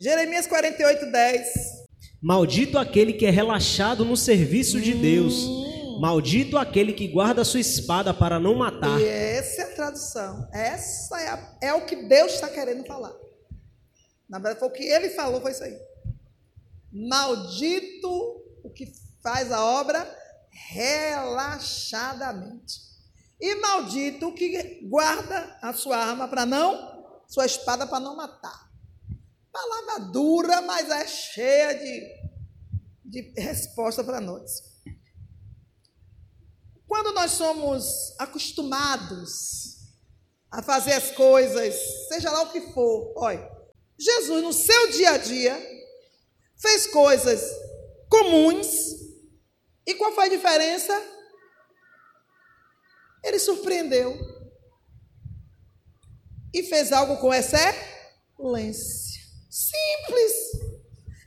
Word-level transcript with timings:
Jeremias 0.00 0.46
48, 0.46 1.06
10. 1.10 1.48
Maldito 2.22 2.78
aquele 2.78 3.12
que 3.14 3.26
é 3.26 3.30
relaxado 3.30 4.04
no 4.04 4.16
serviço 4.16 4.80
de 4.80 4.94
Deus. 4.94 5.34
Maldito 6.00 6.56
aquele 6.58 6.92
que 6.92 7.08
guarda 7.08 7.42
a 7.42 7.44
sua 7.44 7.60
espada 7.60 8.12
para 8.12 8.38
não 8.38 8.54
matar. 8.54 9.00
E 9.00 9.04
essa 9.06 9.62
é 9.62 9.64
a 9.64 9.74
tradução. 9.74 10.46
Essa 10.52 11.20
é, 11.20 11.28
a- 11.28 11.56
é 11.62 11.72
o 11.72 11.86
que 11.86 11.96
Deus 11.96 12.34
está 12.34 12.48
querendo 12.48 12.84
falar. 12.86 13.12
Na 14.28 14.38
verdade, 14.38 14.58
foi 14.58 14.68
o 14.68 14.72
que 14.72 14.84
ele 14.84 15.08
falou, 15.10 15.40
foi 15.40 15.52
isso 15.52 15.62
aí. 15.64 15.78
Maldito 16.92 18.42
o 18.62 18.68
que 18.70 18.92
faz 19.22 19.50
a 19.52 19.64
obra 19.64 20.06
relaxadamente. 20.50 22.84
E 23.40 23.54
maldito 23.56 24.28
o 24.28 24.34
que 24.34 24.80
guarda 24.86 25.56
a 25.62 25.72
sua 25.72 25.96
arma 25.96 26.28
para 26.28 26.44
não, 26.44 27.22
sua 27.28 27.46
espada 27.46 27.86
para 27.86 28.00
não 28.00 28.16
matar. 28.16 28.65
Palavra 29.56 30.00
dura, 30.12 30.60
mas 30.60 30.90
é 30.90 31.06
cheia 31.06 31.72
de, 31.72 32.30
de 33.02 33.40
resposta 33.40 34.04
para 34.04 34.20
nós. 34.20 34.62
Quando 36.86 37.14
nós 37.14 37.30
somos 37.30 38.14
acostumados 38.18 39.78
a 40.50 40.62
fazer 40.62 40.92
as 40.92 41.10
coisas, 41.12 41.74
seja 42.08 42.30
lá 42.30 42.42
o 42.42 42.52
que 42.52 42.70
for, 42.72 43.14
olha, 43.16 43.50
Jesus 43.98 44.42
no 44.42 44.52
seu 44.52 44.90
dia 44.90 45.12
a 45.12 45.16
dia 45.16 45.58
fez 46.58 46.86
coisas 46.88 47.40
comuns 48.10 48.66
e 49.86 49.94
qual 49.94 50.12
foi 50.12 50.26
a 50.26 50.36
diferença? 50.36 50.92
Ele 53.24 53.38
surpreendeu 53.38 54.18
e 56.52 56.62
fez 56.62 56.92
algo 56.92 57.16
com 57.16 57.32
excelência. 57.32 59.05
Simples. 59.56 60.32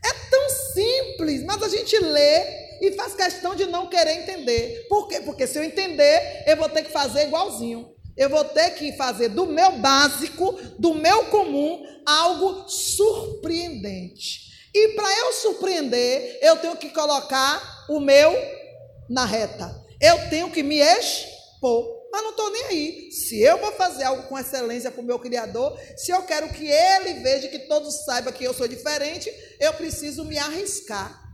É 0.06 0.30
tão 0.30 0.50
simples, 0.50 1.44
mas 1.44 1.64
a 1.64 1.68
gente 1.68 1.98
lê 1.98 2.78
e 2.80 2.94
faz 2.96 3.16
questão 3.16 3.56
de 3.56 3.66
não 3.66 3.88
querer 3.88 4.22
entender. 4.22 4.86
Por 4.88 5.08
quê? 5.08 5.20
Porque 5.22 5.48
se 5.48 5.58
eu 5.58 5.64
entender, 5.64 6.44
eu 6.46 6.56
vou 6.56 6.70
ter 6.70 6.84
que 6.84 6.92
fazer 6.92 7.24
igualzinho. 7.24 7.92
Eu 8.16 8.30
vou 8.30 8.46
ter 8.46 8.76
que 8.76 8.92
fazer 8.94 9.30
do 9.30 9.48
meu 9.48 9.80
básico, 9.80 10.52
do 10.78 10.94
meu 10.94 11.26
comum, 11.26 11.84
algo 12.06 12.70
surpreendente. 12.70 14.70
E 14.76 14.90
para 14.90 15.12
eu 15.22 15.34
surpreender, 15.34 16.38
eu 16.40 16.56
tenho 16.58 16.78
que 16.78 16.92
colocar 16.92 17.88
o 17.90 18.00
meu 18.00 18.32
na 19.10 19.26
reta. 19.26 19.76
Eu 20.00 20.30
tenho 20.30 20.52
que 20.52 20.62
me 20.62 20.78
expor. 20.78 21.99
Mas 22.12 22.24
não 22.24 22.32
estou 22.32 22.52
nem 22.52 22.64
aí. 22.66 23.12
Se 23.12 23.40
eu 23.40 23.60
vou 23.60 23.72
fazer 23.74 24.04
algo 24.04 24.24
com 24.24 24.38
excelência 24.38 24.92
para 24.92 25.02
o 25.02 25.06
meu 25.06 25.20
Criador, 25.20 25.80
se 25.96 26.12
eu 26.12 26.24
quero 26.24 26.50
que 26.50 26.68
Ele 26.68 27.22
veja, 27.22 27.48
que 27.48 27.60
todos 27.60 28.04
saibam 28.06 28.34
que 28.34 28.44
eu 28.44 28.54
sou 28.54 28.68
diferente, 28.68 29.32
eu 29.60 29.74
preciso 29.74 30.26
me 30.26 30.38
arriscar. 30.38 31.30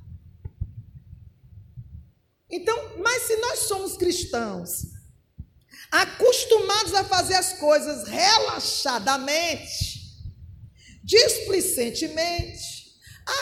Então, 2.49 2.97
mas 2.97 3.23
se 3.23 3.35
nós 3.37 3.59
somos 3.59 3.97
cristãos, 3.97 4.69
acostumados 5.91 6.93
a 6.93 7.03
fazer 7.03 7.35
as 7.35 7.53
coisas 7.53 8.07
relaxadamente, 8.07 10.05
displicentemente, 11.03 12.75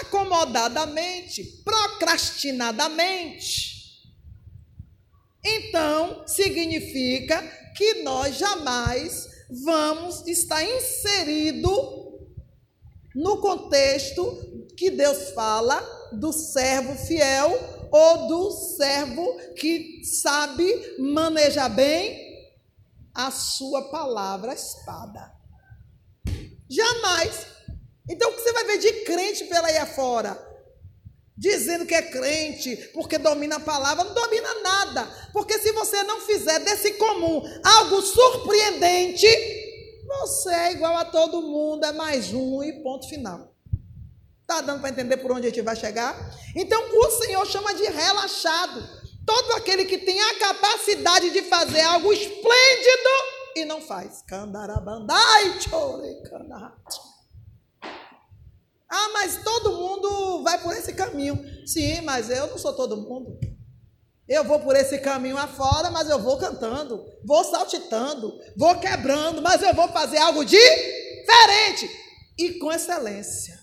acomodadamente, 0.01 1.43
procrastinadamente, 1.63 3.72
então 5.43 6.23
significa 6.27 7.41
que 7.75 8.03
nós 8.03 8.37
jamais 8.37 9.27
vamos 9.49 10.25
estar 10.27 10.63
inserido 10.63 11.69
no 13.13 13.37
contexto 13.37 14.67
que 14.75 14.89
Deus 14.89 15.31
fala 15.31 15.79
do 16.13 16.31
servo 16.31 16.95
fiel 17.05 17.51
ou 17.91 18.27
do 18.27 18.51
servo 18.51 19.37
que 19.55 20.03
sabe 20.03 20.95
manejar 20.97 21.69
bem 21.69 22.23
a 23.13 23.29
sua 23.29 23.91
palavra, 23.91 24.53
espada. 24.53 25.31
Jamais. 26.67 27.45
Então, 28.09 28.31
o 28.31 28.33
que 28.33 28.41
você 28.41 28.51
vai 28.53 28.65
ver 28.65 28.77
de 28.79 28.91
crente 29.03 29.45
pela 29.45 29.67
aí 29.67 29.77
afora? 29.77 30.52
Dizendo 31.35 31.85
que 31.85 31.95
é 31.95 32.01
crente, 32.01 32.75
porque 32.93 33.17
domina 33.17 33.55
a 33.55 33.59
palavra, 33.59 34.03
não 34.03 34.13
domina 34.13 34.61
nada. 34.61 35.29
Porque 35.33 35.57
se 35.57 35.71
você 35.71 36.03
não 36.03 36.21
fizer 36.21 36.59
desse 36.59 36.93
comum 36.93 37.41
algo 37.63 38.01
surpreendente, 38.01 39.27
você 40.05 40.53
é 40.53 40.71
igual 40.73 40.95
a 40.95 41.05
todo 41.05 41.41
mundo, 41.41 41.85
é 41.85 41.91
mais 41.91 42.31
um 42.33 42.63
e 42.63 42.83
ponto 42.83 43.09
final. 43.09 43.51
Está 44.41 44.61
dando 44.61 44.81
para 44.81 44.89
entender 44.89 45.17
por 45.17 45.31
onde 45.31 45.47
a 45.47 45.49
gente 45.49 45.61
vai 45.61 45.75
chegar? 45.75 46.15
Então, 46.55 46.81
o 46.99 47.11
Senhor 47.11 47.45
chama 47.47 47.73
de 47.73 47.85
relaxado. 47.85 48.87
Todo 49.25 49.53
aquele 49.53 49.85
que 49.85 49.97
tem 49.97 50.21
a 50.21 50.37
capacidade 50.37 51.31
de 51.31 51.41
fazer 51.43 51.81
algo 51.81 52.11
esplêndido 52.11 53.09
e 53.55 53.65
não 53.65 53.81
faz. 53.81 54.21
Candarabandai, 54.27 55.61
chore, 55.61 56.21
candarabandai. 56.29 57.12
Ah, 58.95 59.09
mas 59.11 59.43
todo 59.43 59.75
mundo 59.75 60.43
vai 60.43 60.61
por 60.61 60.71
esse 60.71 60.93
caminho. 60.93 61.43
Sim, 61.65 62.01
mas 62.01 62.29
eu 62.29 62.45
não 62.45 62.59
sou 62.59 62.73
todo 62.73 62.95
mundo. 62.95 63.39
Eu 64.27 64.43
vou 64.43 64.59
por 64.59 64.75
esse 64.75 64.99
caminho 64.99 65.35
afora, 65.35 65.89
mas 65.89 66.07
eu 66.07 66.19
vou 66.19 66.37
cantando, 66.37 67.03
vou 67.25 67.43
saltitando, 67.43 68.39
vou 68.55 68.79
quebrando, 68.79 69.41
mas 69.41 69.63
eu 69.63 69.73
vou 69.73 69.87
fazer 69.87 70.19
algo 70.19 70.45
diferente 70.45 71.89
e 72.37 72.59
com 72.59 72.71
excelência. 72.71 73.59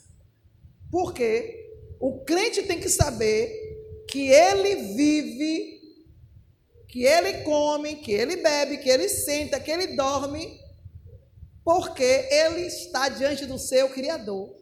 Porque 0.91 1.57
o 2.01 2.25
crente 2.25 2.65
tem 2.65 2.81
que 2.81 2.89
saber 2.89 3.55
que 4.09 4.29
ele 4.31 4.95
vive, 4.97 5.81
que 6.89 7.05
ele 7.05 7.45
come, 7.45 7.95
que 7.97 8.11
ele 8.11 8.35
bebe, 8.35 8.79
que 8.79 8.91
ele 8.91 9.09
senta, 9.09 9.61
que 9.61 9.71
ele 9.71 9.95
dorme, 9.95 10.59
porque 11.65 12.03
ele 12.03 12.63
está 12.63 13.09
diante 13.09 13.47
do 13.47 13.61
seu 13.61 13.89
Criador. 13.91 14.60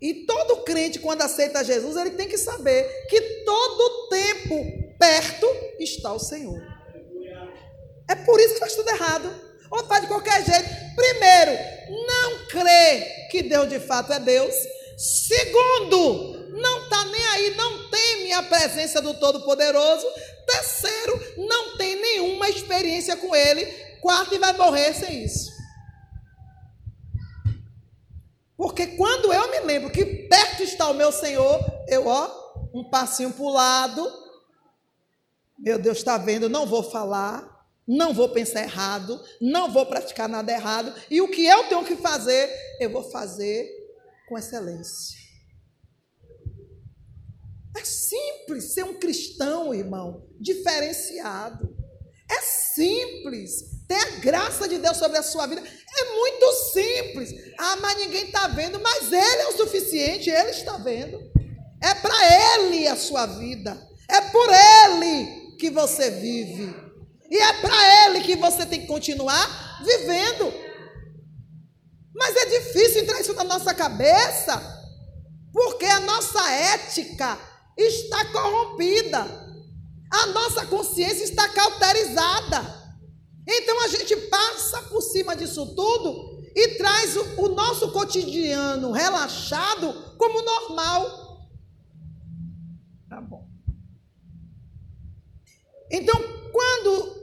E 0.00 0.26
todo 0.26 0.62
crente, 0.62 1.00
quando 1.00 1.22
aceita 1.22 1.64
Jesus, 1.64 1.96
ele 1.96 2.10
tem 2.10 2.28
que 2.28 2.38
saber 2.38 3.06
que 3.08 3.20
todo 3.44 4.08
tempo 4.08 4.94
perto 4.98 5.46
está 5.78 6.12
o 6.12 6.18
Senhor. 6.18 6.60
É 8.08 8.14
por 8.14 8.40
isso 8.40 8.54
que 8.54 8.60
faz 8.60 8.74
tudo 8.74 8.88
errado. 8.88 9.48
Ou 9.70 9.84
faz 9.84 10.02
de 10.02 10.08
qualquer 10.08 10.44
jeito. 10.44 10.68
Primeiro, 10.94 11.52
não 12.06 12.46
crê 12.46 13.28
que 13.30 13.42
Deus 13.42 13.68
de 13.68 13.78
fato 13.80 14.12
é 14.12 14.20
Deus. 14.20 14.54
Segundo, 14.96 16.48
não 16.52 16.84
está 16.84 17.04
nem 17.04 17.24
aí, 17.26 17.54
não 17.54 17.90
teme 17.90 18.32
a 18.32 18.42
presença 18.44 19.02
do 19.02 19.14
Todo-Poderoso. 19.14 20.06
Terceiro, 20.46 21.34
não 21.36 21.76
tem 21.76 22.00
nenhuma 22.00 22.48
experiência 22.48 23.16
com 23.16 23.34
Ele. 23.34 23.66
Quarto, 24.00 24.34
e 24.34 24.38
vai 24.38 24.52
morrer 24.54 24.94
sem 24.94 25.24
isso. 25.24 25.57
Porque 28.58 28.88
quando 28.88 29.32
eu 29.32 29.52
me 29.52 29.60
lembro 29.60 29.88
que 29.88 30.04
perto 30.04 30.64
está 30.64 30.90
o 30.90 30.94
meu 30.94 31.12
Senhor, 31.12 31.60
eu, 31.86 32.08
ó, 32.08 32.68
um 32.74 32.90
passinho 32.90 33.32
para 33.32 33.44
o 33.44 33.50
lado. 33.52 34.12
Meu 35.56 35.78
Deus 35.78 35.98
está 35.98 36.18
vendo, 36.18 36.48
não 36.48 36.66
vou 36.66 36.82
falar, 36.82 37.68
não 37.86 38.12
vou 38.12 38.28
pensar 38.30 38.62
errado, 38.62 39.24
não 39.40 39.70
vou 39.70 39.86
praticar 39.86 40.28
nada 40.28 40.50
errado. 40.50 40.92
E 41.08 41.20
o 41.20 41.30
que 41.30 41.46
eu 41.46 41.68
tenho 41.68 41.84
que 41.84 41.94
fazer, 41.98 42.50
eu 42.80 42.90
vou 42.90 43.04
fazer 43.04 43.64
com 44.28 44.36
excelência. 44.36 45.16
É 47.76 47.84
simples 47.84 48.72
ser 48.72 48.82
um 48.82 48.98
cristão, 48.98 49.72
irmão, 49.72 50.26
diferenciado. 50.40 51.76
É 52.28 52.40
simples 52.40 53.77
ter 53.88 53.96
a 53.96 54.10
graça 54.20 54.68
de 54.68 54.78
Deus 54.78 54.98
sobre 54.98 55.16
a 55.16 55.22
sua 55.22 55.46
vida. 55.46 55.62
É 55.62 56.14
muito 56.14 56.52
simples. 56.74 57.34
Ah, 57.58 57.76
mas 57.80 57.96
ninguém 57.96 58.26
está 58.26 58.46
vendo, 58.48 58.78
mas 58.78 59.10
Ele 59.10 59.42
é 59.42 59.48
o 59.48 59.56
suficiente, 59.56 60.28
Ele 60.28 60.50
está 60.50 60.76
vendo. 60.76 61.18
É 61.82 61.94
para 61.94 62.54
Ele 62.54 62.86
a 62.86 62.94
sua 62.94 63.24
vida. 63.24 63.88
É 64.06 64.20
por 64.20 64.48
Ele 64.50 65.56
que 65.58 65.70
você 65.70 66.10
vive. 66.10 66.74
E 67.30 67.36
é 67.36 67.52
para 67.54 68.06
Ele 68.06 68.20
que 68.20 68.36
você 68.36 68.66
tem 68.66 68.82
que 68.82 68.86
continuar 68.86 69.82
vivendo. 69.82 70.52
Mas 72.14 72.36
é 72.36 72.46
difícil 72.46 73.02
entrar 73.02 73.20
isso 73.20 73.32
na 73.32 73.44
nossa 73.44 73.72
cabeça, 73.72 74.60
porque 75.52 75.86
a 75.86 76.00
nossa 76.00 76.50
ética 76.50 77.38
está 77.76 78.24
corrompida, 78.32 79.24
a 80.10 80.26
nossa 80.26 80.66
consciência 80.66 81.22
está 81.22 81.48
cauterizada. 81.48 82.87
Então 83.50 83.80
a 83.82 83.88
gente 83.88 84.14
passa 84.28 84.82
por 84.82 85.00
cima 85.00 85.34
disso 85.34 85.74
tudo 85.74 86.38
e 86.54 86.76
traz 86.76 87.16
o, 87.16 87.44
o 87.44 87.48
nosso 87.48 87.90
cotidiano 87.92 88.92
relaxado 88.92 90.14
como 90.18 90.42
normal. 90.42 91.48
Tá 93.08 93.22
bom. 93.22 93.48
Então, 95.90 96.14
quando 96.52 97.16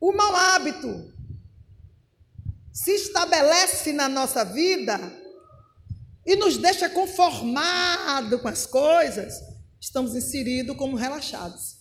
o 0.00 0.12
mau 0.12 0.34
hábito 0.34 1.12
se 2.72 2.92
estabelece 2.94 3.92
na 3.92 4.08
nossa 4.08 4.44
vida 4.44 4.98
e 6.24 6.36
nos 6.36 6.56
deixa 6.56 6.88
conformado 6.88 8.38
com 8.38 8.48
as 8.48 8.64
coisas, 8.64 9.34
estamos 9.78 10.14
inseridos 10.14 10.74
como 10.76 10.96
relaxados. 10.96 11.79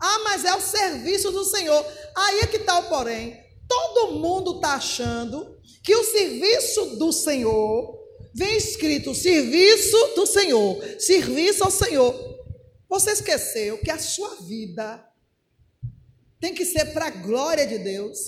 Ah, 0.00 0.20
mas 0.24 0.44
é 0.44 0.54
o 0.54 0.60
serviço 0.60 1.30
do 1.30 1.44
Senhor. 1.44 1.84
Aí 2.16 2.40
é 2.40 2.46
que 2.46 2.56
está 2.56 2.78
o 2.78 2.88
porém. 2.88 3.38
Todo 3.68 4.12
mundo 4.12 4.56
está 4.56 4.74
achando 4.74 5.58
que 5.84 5.94
o 5.94 6.04
serviço 6.04 6.96
do 6.96 7.12
Senhor 7.12 7.98
vem 8.34 8.56
escrito 8.56 9.14
serviço 9.14 9.96
do 10.14 10.26
Senhor, 10.26 10.82
serviço 10.98 11.64
ao 11.64 11.70
Senhor. 11.70 12.14
Você 12.88 13.12
esqueceu 13.12 13.78
que 13.78 13.90
a 13.90 13.98
sua 13.98 14.36
vida 14.36 15.06
tem 16.40 16.54
que 16.54 16.64
ser 16.64 16.86
para 16.92 17.06
a 17.06 17.10
glória 17.10 17.66
de 17.66 17.78
Deus. 17.78 18.18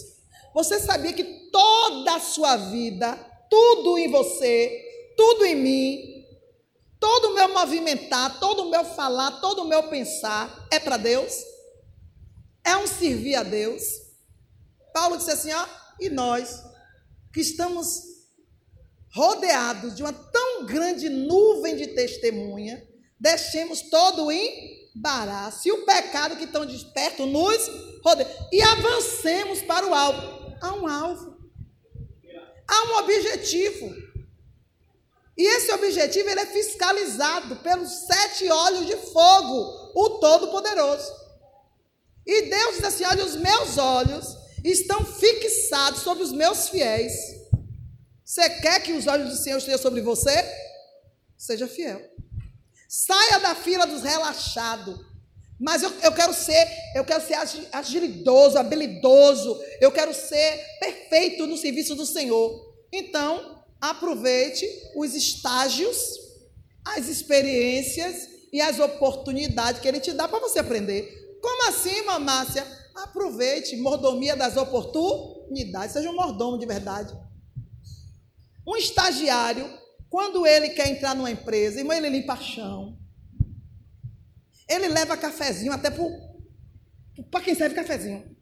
Você 0.54 0.78
sabia 0.78 1.12
que 1.12 1.50
toda 1.50 2.14
a 2.14 2.20
sua 2.20 2.56
vida, 2.56 3.16
tudo 3.48 3.98
em 3.98 4.08
você, 4.10 4.84
tudo 5.16 5.44
em 5.44 5.56
mim, 5.56 6.24
todo 7.00 7.30
o 7.30 7.34
meu 7.34 7.48
movimentar, 7.48 8.38
todo 8.38 8.64
o 8.64 8.70
meu 8.70 8.84
falar, 8.84 9.40
todo 9.40 9.62
o 9.62 9.68
meu 9.68 9.84
pensar 9.84 10.68
é 10.70 10.78
para 10.78 10.96
Deus? 10.96 11.51
É 12.64 12.76
um 12.76 12.86
servir 12.86 13.34
a 13.34 13.42
Deus? 13.42 13.82
Paulo 14.92 15.16
disse 15.16 15.30
assim: 15.30 15.52
ó, 15.52 15.66
e 16.00 16.08
nós 16.08 16.62
que 17.32 17.40
estamos 17.40 18.02
rodeados 19.14 19.94
de 19.94 20.02
uma 20.02 20.12
tão 20.12 20.66
grande 20.66 21.08
nuvem 21.08 21.76
de 21.76 21.88
testemunha, 21.88 22.86
deixemos 23.18 23.82
todo 23.82 24.26
o 24.26 24.32
embaraço 24.32 25.68
e 25.68 25.72
o 25.72 25.84
pecado 25.84 26.36
que 26.36 26.44
estão 26.44 26.66
desperto 26.66 27.26
nos 27.26 27.70
rodeia 28.04 28.28
e 28.52 28.60
avancemos 28.62 29.62
para 29.62 29.86
o 29.86 29.94
alvo. 29.94 30.56
Há 30.60 30.72
um 30.74 30.86
alvo, 30.86 31.36
há 32.68 32.84
um 32.88 32.96
objetivo. 32.98 34.02
E 35.36 35.46
esse 35.56 35.72
objetivo 35.72 36.28
ele 36.28 36.40
é 36.40 36.46
fiscalizado 36.46 37.56
pelos 37.56 37.90
sete 38.06 38.48
olhos 38.50 38.86
de 38.86 38.96
fogo, 38.96 39.92
o 39.94 40.10
Todo-Poderoso. 40.20 41.21
E 42.26 42.42
Deus 42.42 42.76
diz 42.76 42.84
assim: 42.84 43.04
olha, 43.04 43.24
os 43.24 43.36
meus 43.36 43.78
olhos 43.78 44.26
estão 44.64 45.04
fixados 45.04 46.02
sobre 46.02 46.22
os 46.22 46.32
meus 46.32 46.68
fiéis 46.68 47.12
você 48.32 48.48
quer 48.48 48.82
que 48.82 48.94
os 48.94 49.06
olhos 49.06 49.28
do 49.28 49.36
Senhor 49.36 49.58
estejam 49.58 49.78
sobre 49.78 50.00
você? 50.00 50.32
Seja 51.36 51.68
fiel. 51.68 52.00
Saia 52.88 53.38
da 53.38 53.54
fila 53.54 53.86
dos 53.86 54.02
relaxados. 54.02 54.98
Mas 55.60 55.82
eu, 55.82 55.92
eu 56.02 56.12
quero 56.12 56.32
ser, 56.32 56.66
eu 56.94 57.04
quero 57.04 57.22
ser 57.22 57.34
agilidoso, 57.70 58.56
habilidoso. 58.56 59.62
Eu 59.82 59.92
quero 59.92 60.14
ser 60.14 60.64
perfeito 60.80 61.46
no 61.46 61.58
serviço 61.58 61.94
do 61.94 62.06
Senhor. 62.06 62.74
Então, 62.90 63.62
aproveite 63.78 64.66
os 64.96 65.14
estágios, 65.14 65.98
as 66.86 67.08
experiências 67.08 68.30
e 68.50 68.62
as 68.62 68.78
oportunidades 68.78 69.82
que 69.82 69.88
Ele 69.88 70.00
te 70.00 70.12
dá 70.12 70.26
para 70.26 70.38
você 70.38 70.58
aprender. 70.58 71.21
Como 71.42 71.68
assim, 71.68 72.02
mamácia? 72.04 72.64
Aproveite 72.94 73.76
mordomia 73.76 74.36
das 74.36 74.56
oportunidades. 74.56 75.92
Seja 75.92 76.08
um 76.08 76.14
mordomo 76.14 76.56
de 76.56 76.64
verdade. 76.64 77.12
Um 78.66 78.76
estagiário, 78.76 79.68
quando 80.08 80.46
ele 80.46 80.68
quer 80.70 80.88
entrar 80.88 81.16
numa 81.16 81.32
empresa, 81.32 81.80
irmão, 81.80 81.96
ele 81.96 82.08
limpa 82.08 82.36
chão. 82.36 82.96
Ele 84.68 84.86
leva 84.86 85.16
cafezinho 85.16 85.72
até 85.72 85.90
para 85.90 87.44
quem 87.44 87.56
serve 87.56 87.74
cafezinho. 87.74 88.36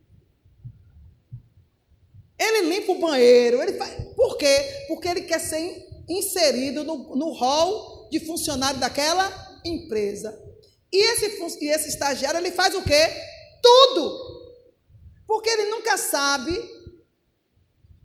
Ele 2.39 2.69
limpa 2.69 2.93
o 2.93 3.01
banheiro. 3.01 3.63
Ele 3.63 3.79
faz, 3.79 3.95
por 4.15 4.37
quê? 4.37 4.85
Porque 4.89 5.09
ele 5.09 5.23
quer 5.23 5.41
ser 5.41 5.89
inserido 6.07 6.85
no, 6.85 7.17
no 7.17 7.33
hall 7.33 8.11
de 8.11 8.21
funcionário 8.21 8.79
daquela 8.79 9.61
empresa. 9.65 10.50
E 10.93 11.13
esse, 11.13 11.65
e 11.65 11.69
esse 11.69 11.89
estagiário, 11.89 12.39
ele 12.39 12.51
faz 12.51 12.75
o 12.75 12.83
quê? 12.83 13.09
Tudo. 13.63 14.31
Porque 15.27 15.49
ele 15.49 15.71
nunca 15.71 15.97
sabe 15.97 16.53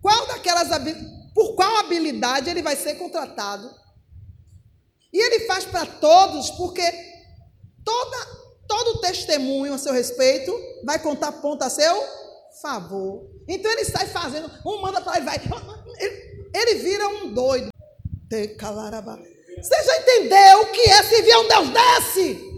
qual 0.02 0.28
daquelas 0.28 0.70
por 1.34 1.56
qual 1.56 1.78
habilidade 1.78 2.50
ele 2.50 2.62
vai 2.62 2.76
ser 2.76 2.96
contratado. 2.96 3.70
E 5.12 5.18
ele 5.18 5.46
faz 5.48 5.66
para 5.66 5.86
todos, 5.86 6.52
porque 6.52 6.84
toda, 7.84 8.18
todo 8.68 9.02
testemunho 9.02 9.74
a 9.74 9.78
seu 9.78 9.92
respeito 9.92 10.54
vai 10.84 11.00
contar 11.00 11.32
ponto 11.34 11.64
a 11.64 11.70
seu 11.70 12.04
favor. 12.62 13.28
Então 13.48 13.72
ele 13.72 13.86
sai 13.86 14.08
fazendo, 14.08 14.50
um 14.66 14.82
manda 14.82 15.02
para 15.02 15.18
ele, 15.18 15.26
vai. 15.26 15.42
Ele, 15.98 16.50
ele 16.54 16.76
vira 16.76 17.08
um 17.08 17.34
doido. 17.34 17.70
Você 19.62 19.84
já 19.84 19.98
entendeu 19.98 20.62
o 20.62 20.72
que 20.72 20.82
é 20.82 21.04
servir 21.04 21.32
a 21.32 21.40
um 21.40 21.48
Deus 21.48 21.70
desse? 21.70 22.55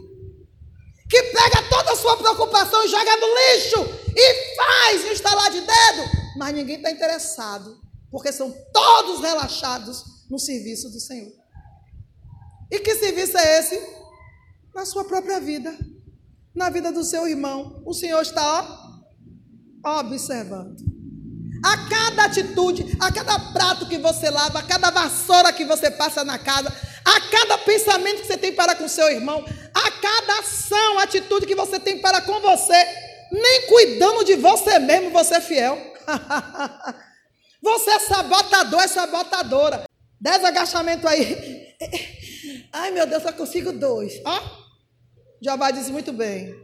Que 1.09 1.23
pega 1.23 1.61
toda 1.69 1.93
a 1.93 1.95
sua 1.95 2.17
preocupação 2.17 2.83
e 2.83 2.87
joga 2.89 3.17
no 3.17 3.27
lixo 3.27 4.07
e 4.15 4.55
faz 4.55 5.05
um 5.05 5.11
estalar 5.11 5.49
de 5.51 5.61
dedo, 5.61 6.09
mas 6.37 6.53
ninguém 6.53 6.77
está 6.77 6.91
interessado 6.91 7.87
porque 8.11 8.31
são 8.31 8.53
todos 8.73 9.21
relaxados 9.21 10.03
no 10.29 10.39
serviço 10.39 10.89
do 10.89 10.99
Senhor. 10.99 11.31
E 12.71 12.79
que 12.79 12.95
serviço 12.95 13.37
é 13.37 13.59
esse? 13.59 13.79
Na 14.73 14.85
sua 14.85 15.05
própria 15.05 15.39
vida, 15.39 15.77
na 16.53 16.69
vida 16.69 16.91
do 16.91 17.03
seu 17.03 17.27
irmão. 17.27 17.81
O 17.85 17.93
Senhor 17.93 18.21
está 18.21 18.99
ó, 19.83 19.99
observando. 19.99 20.75
A 21.63 21.89
cada 21.89 22.25
atitude, 22.25 22.97
a 22.99 23.11
cada 23.11 23.39
prato 23.51 23.87
que 23.87 23.97
você 23.97 24.29
lava, 24.29 24.59
a 24.59 24.63
cada 24.63 24.91
vassoura 24.91 25.51
que 25.51 25.65
você 25.65 25.89
passa 25.89 26.23
na 26.23 26.37
casa, 26.37 26.69
a 27.03 27.21
cada 27.31 27.57
pensamento 27.59 28.21
que 28.21 28.27
você 28.27 28.37
tem 28.37 28.53
para 28.53 28.75
com 28.75 28.87
seu 28.87 29.09
irmão, 29.09 29.43
a 29.73 29.86
cada 30.01 30.39
ação, 30.39 30.99
atitude 30.99 31.45
que 31.45 31.55
você 31.55 31.79
tem 31.79 31.99
para 31.99 32.21
com 32.21 32.39
você, 32.39 32.85
nem 33.31 33.67
cuidando 33.67 34.23
de 34.23 34.35
você 34.35 34.79
mesmo, 34.79 35.11
você 35.11 35.35
é 35.35 35.41
fiel. 35.41 35.77
Você 37.59 37.89
é 37.89 37.99
sabotador, 37.99 38.81
é 38.81 38.87
sabotadora. 38.87 39.83
Dez 40.21 40.43
agachamentos 40.43 41.05
aí. 41.05 41.75
Ai, 42.71 42.91
meu 42.91 43.05
Deus, 43.07 43.23
só 43.23 43.31
consigo 43.33 43.71
dois. 43.71 44.21
Ó. 44.23 44.67
Jeová 45.41 45.71
disse 45.71 45.91
muito 45.91 46.13
bem. 46.13 46.55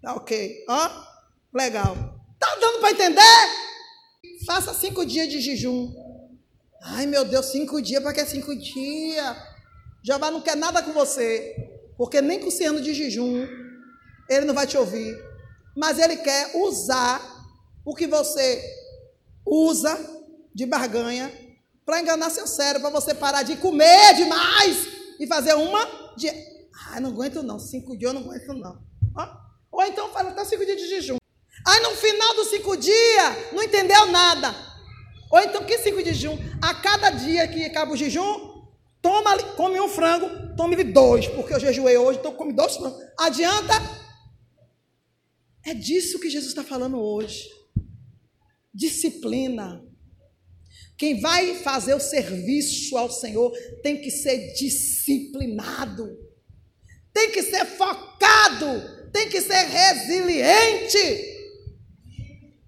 Tá 0.00 0.14
ok. 0.14 0.64
Ó. 0.68 0.90
Legal. 1.52 1.96
Tá 2.38 2.56
dando 2.60 2.80
para 2.80 2.92
entender? 2.92 3.20
Faça 4.46 4.72
cinco 4.72 5.04
dias 5.04 5.28
de 5.28 5.40
jejum. 5.40 5.92
Ai, 6.82 7.06
meu 7.06 7.24
Deus, 7.24 7.46
cinco 7.46 7.82
dias, 7.82 8.02
para 8.02 8.14
que 8.14 8.24
cinco 8.24 8.56
dias? 8.56 9.36
Jeová 10.02 10.30
não 10.30 10.40
quer 10.40 10.56
nada 10.56 10.82
com 10.82 10.92
você. 10.92 11.69
Porque 12.00 12.22
nem 12.22 12.40
com 12.40 12.48
esse 12.48 12.64
ano 12.64 12.80
de 12.80 12.94
jejum, 12.94 13.46
ele 14.26 14.46
não 14.46 14.54
vai 14.54 14.66
te 14.66 14.74
ouvir. 14.78 15.22
Mas 15.76 15.98
ele 15.98 16.16
quer 16.16 16.50
usar 16.56 17.20
o 17.84 17.94
que 17.94 18.06
você 18.06 18.64
usa 19.44 20.00
de 20.54 20.64
barganha 20.64 21.30
para 21.84 22.00
enganar 22.00 22.30
seu 22.30 22.46
cérebro, 22.46 22.90
para 22.90 22.98
você 22.98 23.12
parar 23.12 23.42
de 23.42 23.54
comer 23.56 24.14
demais 24.14 24.88
e 25.20 25.26
fazer 25.26 25.52
uma 25.52 25.84
de. 26.16 26.26
Ah, 26.86 27.00
não 27.00 27.10
aguento 27.10 27.42
não, 27.42 27.58
cinco 27.58 27.94
dias 27.94 28.14
eu 28.14 28.18
não 28.18 28.30
aguento 28.30 28.54
não. 28.54 28.80
Ou 29.70 29.84
então 29.84 30.08
fala 30.08 30.30
até 30.30 30.42
cinco 30.46 30.64
dias 30.64 30.80
de 30.80 30.88
jejum. 30.88 31.18
Aí 31.66 31.82
no 31.82 31.90
final 31.90 32.34
dos 32.34 32.48
cinco 32.48 32.78
dias 32.78 33.52
não 33.52 33.62
entendeu 33.62 34.06
nada. 34.06 34.56
Ou 35.30 35.38
então 35.40 35.66
que 35.66 35.76
cinco 35.76 36.02
de 36.02 36.14
jejum? 36.14 36.38
A 36.62 36.72
cada 36.76 37.10
dia 37.10 37.46
que 37.46 37.62
acaba 37.66 37.92
o 37.92 37.96
jejum, 37.96 38.49
toma, 39.02 39.38
come 39.56 39.80
um 39.80 39.88
frango, 39.88 40.54
tome 40.56 40.82
dois, 40.84 41.26
porque 41.28 41.54
eu 41.54 41.60
jejuei 41.60 41.96
hoje, 41.96 42.18
então 42.18 42.34
come 42.34 42.52
dois 42.52 42.76
frangos. 42.76 43.02
Adianta? 43.18 43.74
É 45.64 45.74
disso 45.74 46.18
que 46.18 46.30
Jesus 46.30 46.50
está 46.50 46.64
falando 46.64 47.00
hoje. 47.00 47.48
Disciplina. 48.72 49.84
Quem 50.96 51.20
vai 51.20 51.54
fazer 51.56 51.94
o 51.94 52.00
serviço 52.00 52.96
ao 52.96 53.10
Senhor 53.10 53.52
tem 53.82 54.00
que 54.00 54.10
ser 54.10 54.52
disciplinado, 54.52 56.06
tem 57.12 57.30
que 57.30 57.42
ser 57.42 57.64
focado, 57.64 59.10
tem 59.10 59.28
que 59.28 59.40
ser 59.40 59.64
resiliente. 59.64 61.38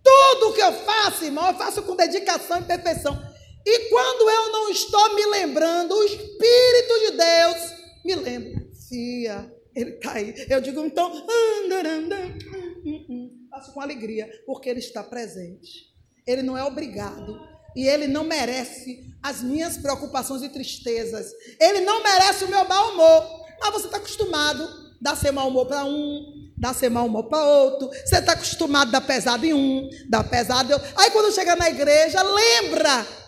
Tudo 0.03 0.55
que 0.55 0.63
eu 0.63 0.73
faço, 0.73 1.25
irmão, 1.25 1.49
eu 1.49 1.55
faço 1.55 1.83
com 1.83 1.95
dedicação 1.95 2.61
e 2.61 2.65
perfeição. 2.65 3.32
E 3.65 3.89
quando 3.91 4.29
eu 4.29 4.53
não 4.53 4.71
estou 4.71 5.15
me 5.15 5.27
lembrando, 5.27 5.95
o 5.95 6.05
Espírito 6.05 7.01
de 7.01 7.11
Deus 7.17 7.57
me 8.05 8.15
lembra. 8.17 8.63
Fia, 8.89 9.53
ele 9.75 9.91
está 9.91 10.13
aí. 10.13 10.35
Eu 10.49 10.61
digo, 10.61 10.85
então, 10.85 11.13
faço 13.51 13.73
com 13.73 13.81
alegria, 13.81 14.29
porque 14.47 14.69
ele 14.69 14.81
está 14.81 15.03
presente. 15.03 15.93
Ele 16.27 16.43
não 16.43 16.57
é 16.57 16.65
obrigado 16.65 17.41
e 17.75 17.87
ele 17.87 18.07
não 18.07 18.25
merece 18.25 19.05
as 19.23 19.43
minhas 19.43 19.77
preocupações 19.77 20.43
e 20.43 20.49
tristezas. 20.49 21.33
Ele 21.61 21.81
não 21.81 22.03
merece 22.03 22.45
o 22.45 22.49
meu 22.49 22.67
mau 22.69 22.93
humor. 22.93 23.43
Mas 23.61 23.73
você 23.73 23.87
está 23.87 23.99
acostumado 23.99 24.65
a 24.65 24.93
dar 25.01 25.17
seu 25.17 25.33
mau 25.33 25.49
humor 25.49 25.67
para 25.67 25.85
um, 25.85 26.53
dá 26.59 26.75
ser 26.75 26.91
mau 26.91 27.07
humor 27.07 27.29
para 27.29 27.45
outro. 27.45 27.89
Você 27.89 28.17
está 28.19 28.33
acostumado 28.33 28.89
a 28.89 29.01
dar 29.01 29.07
pesado 29.07 29.47
em 29.47 29.55
um, 29.55 29.89
dar 30.09 30.25
pesado 30.25 30.71
em 30.71 30.75
outro. 30.75 30.89
Aí 30.97 31.11
quando 31.11 31.33
chega 31.33 31.57
na 31.57 31.71
igreja, 31.71 32.23
lembra 32.23 33.22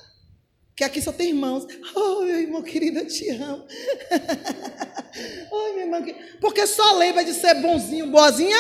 que 0.77 0.83
aqui 0.83 1.01
só 1.01 1.13
tem 1.13 1.29
irmãos. 1.29 1.67
Oh, 1.95 2.21
meu 2.21 2.41
irmão 2.41 2.63
querido, 2.63 2.99
eu 2.99 3.07
te 3.07 3.31
amo. 3.31 3.65
oh, 5.51 5.73
meu 5.75 5.81
irmão, 5.81 6.05
porque 6.41 6.67
só 6.67 6.97
lembra 6.97 7.25
de 7.25 7.33
ser 7.33 7.55
bonzinho, 7.55 8.11
boazinha 8.11 8.59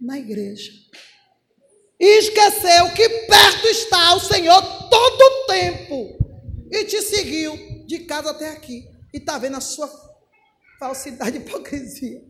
na 0.00 0.18
igreja. 0.18 0.70
E 1.98 2.18
esqueceu 2.18 2.92
que 2.94 3.08
perto 3.08 3.66
está 3.68 4.14
o 4.14 4.20
Senhor 4.20 4.60
todo 4.88 5.20
o 5.20 5.46
tempo. 5.46 6.18
E 6.70 6.84
te 6.84 7.00
seguiu 7.02 7.56
de 7.86 8.00
casa 8.00 8.30
até 8.30 8.50
aqui. 8.50 8.88
E 9.12 9.18
está 9.18 9.38
vendo 9.38 9.56
a 9.56 9.60
sua 9.60 9.88
falsidade 10.78 11.38
e 11.38 11.40
hipocrisia. 11.40 12.22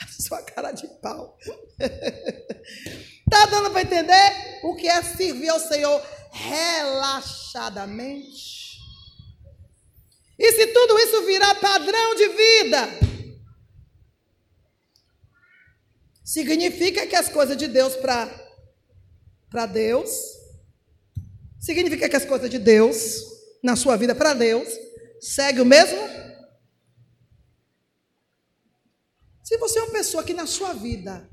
A 0.00 0.06
sua 0.06 0.42
cara 0.42 0.72
de 0.72 0.86
pau. 1.00 1.36
Está 1.78 3.46
dando 3.50 3.70
para 3.70 3.82
entender 3.82 4.60
o 4.62 4.74
que 4.74 4.88
é 4.88 5.02
servir 5.02 5.48
ao 5.48 5.60
Senhor 5.60 6.02
relaxadamente? 6.32 8.72
E 10.38 10.52
se 10.52 10.68
tudo 10.68 10.98
isso 10.98 11.26
virar 11.26 11.56
padrão 11.56 12.14
de 12.14 12.28
vida, 12.28 12.88
significa 16.24 17.06
que 17.06 17.14
as 17.14 17.28
coisas 17.28 17.54
de 17.56 17.68
Deus 17.68 17.94
para 17.94 19.66
Deus, 19.66 20.10
significa 21.60 22.08
que 22.08 22.16
as 22.16 22.24
coisas 22.24 22.48
de 22.50 22.58
Deus 22.58 22.96
na 23.62 23.76
sua 23.76 23.96
vida 23.96 24.14
para 24.14 24.32
Deus 24.34 24.66
segue 25.20 25.60
o 25.60 25.66
mesmo 25.66 26.22
Se 29.52 29.58
você 29.58 29.80
é 29.80 29.82
uma 29.82 29.92
pessoa 29.92 30.24
que 30.24 30.32
na 30.32 30.46
sua 30.46 30.72
vida 30.72 31.28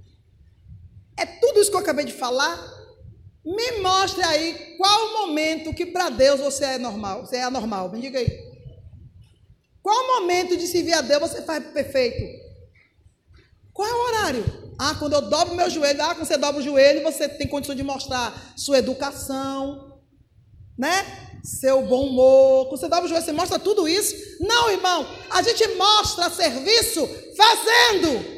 é 1.15 1.25
tudo 1.25 1.62
isso 1.62 1.70
que 1.70 1.75
eu 1.77 1.79
acabei 1.79 2.03
de 2.03 2.12
falar, 2.12 2.58
me 3.50 3.82
mostre 3.82 4.24
aí 4.24 4.75
qual 4.77 5.08
o 5.08 5.13
momento 5.27 5.74
que 5.74 5.88
para 5.88 6.10
Deus 6.10 6.39
você 6.39 6.65
é 6.65 6.77
normal, 6.77 7.25
você 7.25 7.38
é 7.38 7.44
anormal. 7.44 7.89
Me 7.89 8.00
diga 8.00 8.20
aí. 8.20 8.48
Qual 9.82 9.96
o 9.96 10.22
momento 10.22 10.56
de 10.56 10.68
servir 10.68 10.94
a 10.94 11.01
Deus 11.01 11.20
você 11.20 11.41
faz 11.41 11.65
perfeito? 11.72 12.22
Qual 13.74 13.88
é 13.88 13.91
o 13.91 14.08
horário? 14.08 14.74
Ah, 14.77 14.94
quando 14.94 15.13
eu 15.13 15.22
dobro 15.22 15.56
meu 15.56 15.68
joelho. 15.68 16.00
Ah, 16.03 16.13
quando 16.13 16.27
você 16.27 16.38
dobra 16.38 16.62
o 16.62 16.63
joelho, 16.63 17.01
você 17.01 17.27
tem 17.27 17.48
condição 17.48 17.74
de 17.74 17.82
mostrar 17.82 18.53
sua 18.56 18.77
educação, 18.77 20.00
né? 20.77 21.41
Seu 21.44 21.82
bom 21.88 22.06
humor. 22.06 22.68
Quando 22.68 22.79
você 22.79 22.88
dobra 22.88 23.06
o 23.06 23.08
joelho, 23.08 23.25
você 23.25 23.32
mostra 23.32 23.58
tudo 23.58 23.88
isso. 23.88 24.15
Não, 24.41 24.70
irmão. 24.70 25.08
A 25.32 25.41
gente 25.41 25.68
mostra 25.70 26.29
serviço 26.29 27.10
fazendo. 27.36 28.38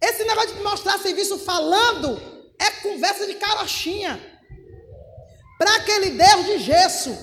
Esse 0.00 0.22
negócio 0.24 0.54
de 0.54 0.62
mostrar 0.62 0.96
serviço 0.98 1.38
falando 1.38 2.35
é 2.58 2.70
conversa 2.82 3.26
de 3.26 3.34
carochinha. 3.34 4.20
Para 5.58 5.76
aquele 5.76 6.10
Deus 6.10 6.46
de 6.46 6.58
gesso 6.58 7.16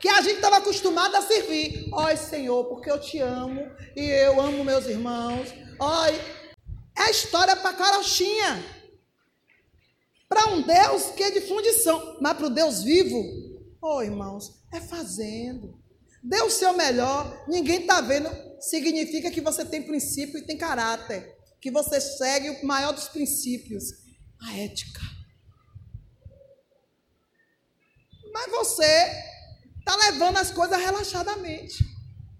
que 0.00 0.08
a 0.08 0.20
gente 0.20 0.36
estava 0.36 0.58
acostumado 0.58 1.14
a 1.16 1.22
servir. 1.22 1.88
Ó 1.92 2.14
Senhor, 2.16 2.64
porque 2.64 2.90
eu 2.90 3.00
te 3.00 3.18
amo 3.18 3.70
e 3.96 4.02
eu 4.02 4.40
amo 4.40 4.64
meus 4.64 4.86
irmãos. 4.86 5.52
Ó, 5.78 6.06
é 6.06 7.10
história 7.10 7.56
para 7.56 7.76
carochinha. 7.76 8.64
Para 10.28 10.46
um 10.48 10.62
Deus 10.62 11.10
que 11.16 11.22
é 11.22 11.30
de 11.30 11.40
fundição, 11.40 12.18
mas 12.20 12.36
para 12.36 12.46
o 12.46 12.50
Deus 12.50 12.82
vivo, 12.82 13.24
ó 13.80 14.02
irmãos, 14.02 14.62
é 14.72 14.80
fazendo. 14.80 15.78
Dê 16.22 16.42
o 16.42 16.50
seu 16.50 16.74
melhor, 16.74 17.44
ninguém 17.48 17.80
está 17.80 18.00
vendo, 18.00 18.28
significa 18.60 19.30
que 19.30 19.40
você 19.40 19.64
tem 19.64 19.82
princípio 19.82 20.38
e 20.38 20.44
tem 20.44 20.58
caráter, 20.58 21.34
que 21.60 21.70
você 21.70 22.00
segue 22.00 22.50
o 22.50 22.66
maior 22.66 22.92
dos 22.92 23.08
princípios, 23.08 23.84
a 24.40 24.56
ética. 24.56 25.00
Mas 28.32 28.50
você 28.50 28.84
está 29.78 29.96
levando 29.96 30.36
as 30.36 30.50
coisas 30.50 30.78
relaxadamente. 30.78 31.84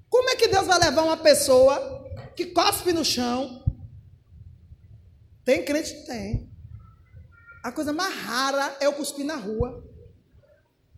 Como 0.08 0.30
é 0.30 0.36
que 0.36 0.48
Deus 0.48 0.66
vai 0.66 0.78
levar 0.78 1.02
uma 1.02 1.16
pessoa 1.16 2.06
que 2.36 2.46
cospe 2.46 2.92
no 2.92 3.04
chão? 3.04 3.64
Tem 5.44 5.64
crente? 5.64 6.04
Tem. 6.04 6.48
A 7.62 7.72
coisa 7.72 7.92
mais 7.92 8.14
rara 8.14 8.76
é 8.80 8.86
eu 8.86 8.92
cuspir 8.92 9.24
na 9.24 9.36
rua. 9.36 9.84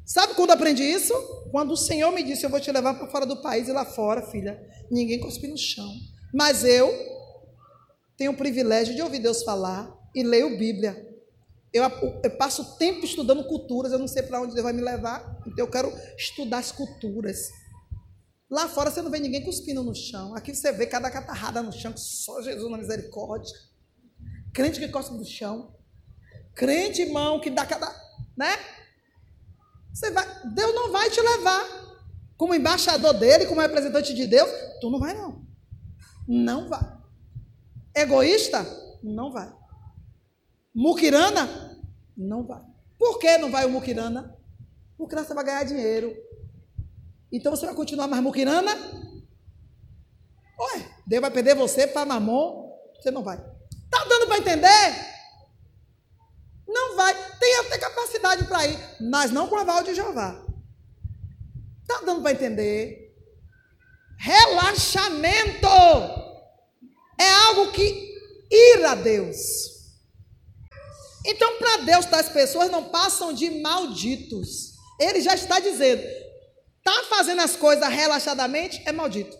Sabe 0.05 0.35
quando 0.35 0.51
aprendi 0.51 0.83
isso? 0.83 1.15
Quando 1.51 1.73
o 1.73 1.77
Senhor 1.77 2.11
me 2.13 2.23
disse: 2.23 2.45
Eu 2.45 2.51
vou 2.51 2.61
te 2.61 2.71
levar 2.71 2.95
para 2.95 3.09
fora 3.09 3.25
do 3.25 3.41
país 3.41 3.69
e 3.69 3.73
lá 3.73 3.85
fora, 3.85 4.23
filha, 4.23 4.61
ninguém 4.91 5.21
cospe 5.21 5.47
no 5.47 5.57
chão. 5.57 5.89
Mas 6.35 6.65
eu 6.65 6.93
tenho 8.17 8.33
o 8.33 8.37
privilégio 8.37 8.95
de 8.95 9.03
ouvir 9.03 9.21
Deus 9.21 9.43
falar 9.43 10.00
e 10.15 10.23
leio 10.23 10.59
Bíblia. 10.59 11.09
Eu, 11.73 11.85
eu 12.25 12.31
passo 12.37 12.77
tempo 12.77 13.05
estudando 13.05 13.45
culturas, 13.45 13.93
eu 13.93 13.99
não 13.99 14.09
sei 14.09 14.23
para 14.23 14.41
onde 14.41 14.55
Deus 14.55 14.65
vai 14.65 14.73
me 14.73 14.83
levar, 14.83 15.41
então 15.47 15.65
eu 15.65 15.71
quero 15.71 15.93
estudar 16.17 16.59
as 16.59 16.73
culturas. 16.73 17.51
Lá 18.51 18.69
fora 18.69 18.91
você 18.91 19.01
não 19.01 19.11
vê 19.11 19.21
ninguém 19.21 19.45
cuspindo 19.45 19.83
no 19.83 19.95
chão. 19.95 20.35
Aqui 20.35 20.53
você 20.53 20.73
vê 20.73 20.85
cada 20.85 21.09
catarrada 21.09 21.63
no 21.63 21.73
chão, 21.73 21.97
só 21.97 22.43
Jesus 22.43 22.69
na 22.69 22.79
misericórdia. 22.79 23.57
Crente 24.53 24.81
que 24.81 24.89
cospe 24.89 25.15
no 25.15 25.25
chão. 25.25 25.73
Crente, 26.55 27.03
irmão, 27.03 27.41
que 27.41 27.49
dá 27.49 27.65
cada. 27.65 27.87
Né? 28.37 28.59
Você 29.93 30.11
vai, 30.11 30.27
Deus 30.53 30.75
não 30.75 30.91
vai 30.91 31.09
te 31.11 31.21
levar 31.21 31.63
como 32.37 32.55
embaixador 32.55 33.15
dele, 33.15 33.47
como 33.47 33.61
representante 33.61 34.13
de 34.13 34.27
Deus. 34.27 34.51
Tu 34.81 34.91
não 34.91 34.99
vai, 34.99 35.15
não. 35.15 35.47
Não 36.27 36.69
vai. 36.69 36.99
Egoísta? 37.95 38.67
Não 39.03 39.33
vai. 39.33 39.60
Muquirana? 40.75 41.79
Não 42.17 42.47
vai. 42.47 42.63
Por 42.99 43.19
que 43.19 43.39
não 43.39 43.51
vai 43.51 43.65
o 43.65 43.71
muquirana? 43.71 44.37
Porque 44.97 45.17
você 45.17 45.35
vai 45.35 45.45
ganhar 45.45 45.65
dinheiro. 45.65 46.15
Então 47.33 47.55
você 47.55 47.67
vai 47.67 47.75
continuar 47.75 48.07
mais 48.07 48.23
muquirana? 48.23 48.73
Ué, 50.59 50.91
Deus 51.07 51.23
vai 51.23 51.31
perder 51.31 51.55
você 51.55 51.87
para 51.87 52.05
mamon? 52.05 52.71
Você 52.95 53.11
não 53.11 53.23
vai. 53.23 53.39
Tá 53.91 54.05
dando 54.09 54.27
para 54.27 54.39
entender? 54.39 55.11
Não 56.69 56.97
vai. 56.97 57.15
Tem 57.39 57.59
até 57.61 57.79
capacidade 57.79 58.45
para 58.45 58.67
ir, 58.67 58.79
mas 59.01 59.31
não 59.31 59.49
com 59.49 59.57
a 59.57 59.63
aval 59.63 59.83
de 59.83 59.95
Jeová. 59.95 60.47
Está 61.83 62.05
dando 62.05 62.23
para 62.23 62.33
entender? 62.33 63.17
Relaxamento 64.19 65.67
é 67.19 67.31
algo 67.47 67.73
que 67.73 68.15
ira 68.51 68.93
a 68.93 68.95
Deus. 68.95 69.80
Então, 71.25 71.59
para 71.59 71.79
Deus, 71.79 72.07
tais 72.07 72.29
pessoas 72.29 72.71
não 72.71 72.85
passam 72.85 73.33
de 73.33 73.51
malditos. 73.61 74.73
Ele 74.99 75.21
já 75.21 75.35
está 75.35 75.61
dizendo: 75.61 76.03
está 76.79 77.05
fazendo 77.09 77.41
as 77.41 77.57
coisas 77.57 77.87
relaxadamente, 77.89 78.83
é 78.87 78.93
maldito. 78.93 79.37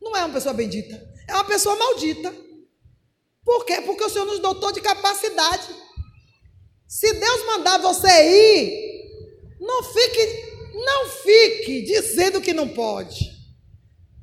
Não 0.00 0.16
é 0.16 0.24
uma 0.24 0.34
pessoa 0.34 0.52
bendita, 0.52 1.00
é 1.28 1.34
uma 1.34 1.44
pessoa 1.44 1.76
maldita. 1.76 2.34
Por 3.44 3.64
quê? 3.64 3.80
Porque 3.82 4.04
o 4.04 4.08
Senhor 4.08 4.26
nos 4.26 4.38
dotou 4.38 4.72
de 4.72 4.80
capacidade. 4.80 5.68
Se 6.86 7.12
Deus 7.12 7.46
mandar 7.46 7.78
você 7.78 8.08
ir, 8.08 8.94
não 9.60 9.82
fique, 9.82 10.72
não 10.74 11.06
fique 11.08 11.82
dizendo 11.82 12.40
que 12.40 12.52
não 12.54 12.68
pode. 12.68 13.32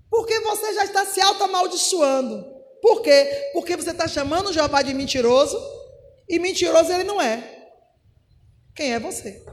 Porque 0.09 0.39
você 0.39 0.73
já 0.73 0.85
está 0.85 1.05
se 1.05 1.21
auto-amaldiçoando. 1.21 2.45
Por 2.81 3.01
quê? 3.01 3.49
Porque 3.53 3.75
você 3.75 3.91
está 3.91 4.07
chamando 4.07 4.53
Jeová 4.53 4.81
de 4.81 4.93
mentiroso 4.93 5.57
e 6.31 6.39
mentiroso 6.39 6.91
ele 6.93 7.03
não 7.03 7.21
é. 7.21 7.73
Quem 8.73 8.93
é 8.93 8.99
você? 8.99 9.45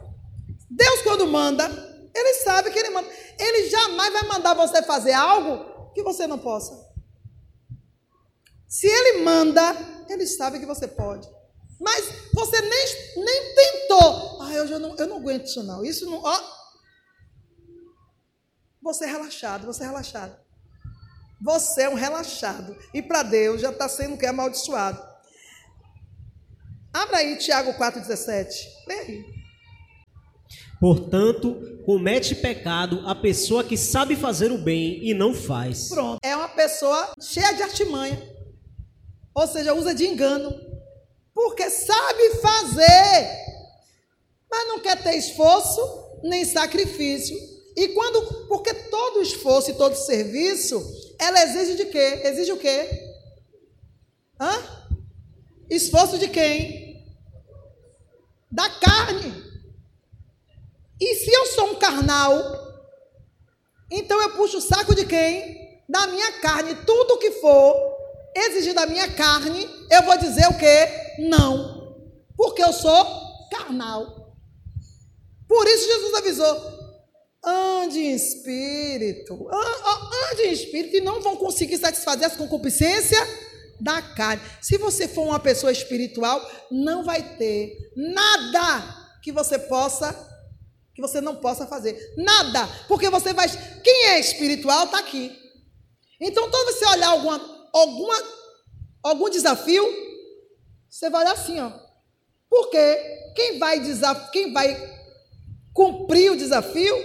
Deus, 0.70 1.02
quando 1.02 1.26
manda, 1.26 1.66
ele 2.14 2.34
sabe 2.34 2.70
que 2.70 2.78
ele 2.78 2.90
manda. 2.90 3.08
Ele 3.36 3.68
jamais 3.68 4.12
vai 4.12 4.22
mandar 4.28 4.54
você 4.54 4.80
fazer 4.84 5.12
algo 5.12 5.92
que 5.92 6.04
você 6.04 6.24
não 6.28 6.38
possa. 6.38 6.86
Se 8.68 8.86
ele 8.86 9.24
manda, 9.24 9.74
ele 10.08 10.24
sabe 10.24 10.60
que 10.60 10.66
você 10.66 10.86
pode. 10.86 11.28
Mas 11.80 12.06
você 12.32 12.60
nem, 12.60 13.24
nem 13.24 13.54
tentou. 13.56 14.42
Ah, 14.42 14.52
eu, 14.52 14.68
já 14.68 14.78
não, 14.78 14.94
eu 14.96 15.06
não 15.08 15.16
aguento 15.16 15.46
isso 15.46 15.64
não. 15.64 15.84
Isso 15.84 16.08
não. 16.08 16.22
Ó. 16.22 16.40
Você 18.82 19.04
é 19.04 19.08
relaxado, 19.08 19.66
você 19.66 19.82
é 19.82 19.86
relaxado. 19.86 20.38
Você 21.40 21.82
é 21.82 21.88
um 21.88 21.94
relaxado. 21.94 22.76
E 22.94 23.02
para 23.02 23.24
Deus 23.24 23.60
já 23.60 23.70
está 23.70 23.88
sendo 23.88 24.16
que? 24.16 24.26
Amaldiçoado. 24.26 25.07
Abra 26.92 27.18
aí 27.18 27.36
Tiago 27.36 27.72
4,17. 27.74 28.48
Lê 28.86 28.94
aí. 28.94 29.24
Portanto, 30.80 31.80
comete 31.84 32.34
pecado 32.34 33.02
a 33.06 33.14
pessoa 33.14 33.64
que 33.64 33.76
sabe 33.76 34.14
fazer 34.14 34.52
o 34.52 34.58
bem 34.58 35.00
e 35.04 35.12
não 35.12 35.34
faz. 35.34 35.88
Pronto. 35.88 36.18
É 36.22 36.36
uma 36.36 36.48
pessoa 36.48 37.12
cheia 37.20 37.52
de 37.52 37.62
artimanha. 37.62 38.22
Ou 39.34 39.46
seja, 39.46 39.74
usa 39.74 39.94
de 39.94 40.06
engano 40.06 40.68
porque 41.38 41.70
sabe 41.70 42.34
fazer, 42.42 43.30
mas 44.50 44.66
não 44.66 44.80
quer 44.80 45.00
ter 45.00 45.14
esforço 45.14 45.80
nem 46.24 46.44
sacrifício. 46.44 47.36
E 47.76 47.88
quando, 47.88 48.48
porque 48.48 48.74
todo 48.74 49.22
esforço 49.22 49.70
e 49.70 49.74
todo 49.74 49.94
serviço, 49.94 50.84
ela 51.16 51.40
exige 51.44 51.76
de 51.76 51.84
quê? 51.86 52.22
Exige 52.24 52.50
o 52.50 52.56
quê? 52.56 53.14
Hã? 54.40 54.77
Esforço 55.70 56.18
de 56.18 56.28
quem? 56.28 57.04
Da 58.50 58.68
carne. 58.70 59.44
E 61.00 61.14
se 61.16 61.30
eu 61.30 61.46
sou 61.46 61.70
um 61.72 61.74
carnal, 61.76 62.32
então 63.90 64.20
eu 64.20 64.30
puxo 64.30 64.58
o 64.58 64.62
saco 64.62 64.94
de 64.94 65.06
quem? 65.06 65.82
Da 65.88 66.06
minha 66.06 66.32
carne. 66.40 66.74
Tudo 66.86 67.18
que 67.18 67.32
for 67.32 67.96
exigir 68.34 68.74
da 68.74 68.86
minha 68.86 69.12
carne, 69.12 69.68
eu 69.90 70.02
vou 70.02 70.16
dizer 70.18 70.46
o 70.48 70.58
quê? 70.58 70.88
Não. 71.28 71.96
Porque 72.36 72.62
eu 72.62 72.72
sou 72.72 73.06
carnal. 73.50 74.34
Por 75.46 75.66
isso 75.66 75.86
Jesus 75.86 76.14
avisou: 76.14 76.78
ande 77.44 77.98
em 77.98 78.14
espírito, 78.14 79.48
ande 80.32 80.42
em 80.42 80.52
espírito 80.52 80.96
e 80.96 81.00
não 81.00 81.20
vão 81.20 81.36
conseguir 81.36 81.78
satisfazer 81.78 82.26
as 82.26 82.36
concupiscências 82.36 83.47
da 83.80 84.02
carne. 84.02 84.42
Se 84.60 84.76
você 84.78 85.06
for 85.08 85.22
uma 85.24 85.40
pessoa 85.40 85.72
espiritual, 85.72 86.40
não 86.70 87.04
vai 87.04 87.36
ter 87.36 87.76
nada 87.96 88.96
que 89.22 89.32
você 89.32 89.58
possa 89.58 90.26
que 90.94 91.02
você 91.02 91.20
não 91.20 91.36
possa 91.36 91.64
fazer. 91.64 91.96
Nada, 92.16 92.68
porque 92.88 93.08
você 93.08 93.32
vai 93.32 93.46
quem 93.84 94.06
é 94.06 94.18
espiritual 94.18 94.86
está 94.86 94.98
aqui. 94.98 95.32
Então, 96.20 96.50
quando 96.50 96.72
você 96.72 96.84
olhar 96.86 97.10
alguma, 97.10 97.68
alguma 97.72 98.14
algum 99.02 99.30
desafio, 99.30 99.84
você 100.90 101.08
vai 101.08 101.22
olhar 101.22 101.34
assim, 101.34 101.60
ó. 101.60 101.72
Porque 102.50 103.32
quem 103.36 103.58
vai 103.60 103.78
desaf 103.78 104.30
quem 104.32 104.52
vai 104.52 104.76
cumprir 105.72 106.32
o 106.32 106.36
desafio 106.36 106.96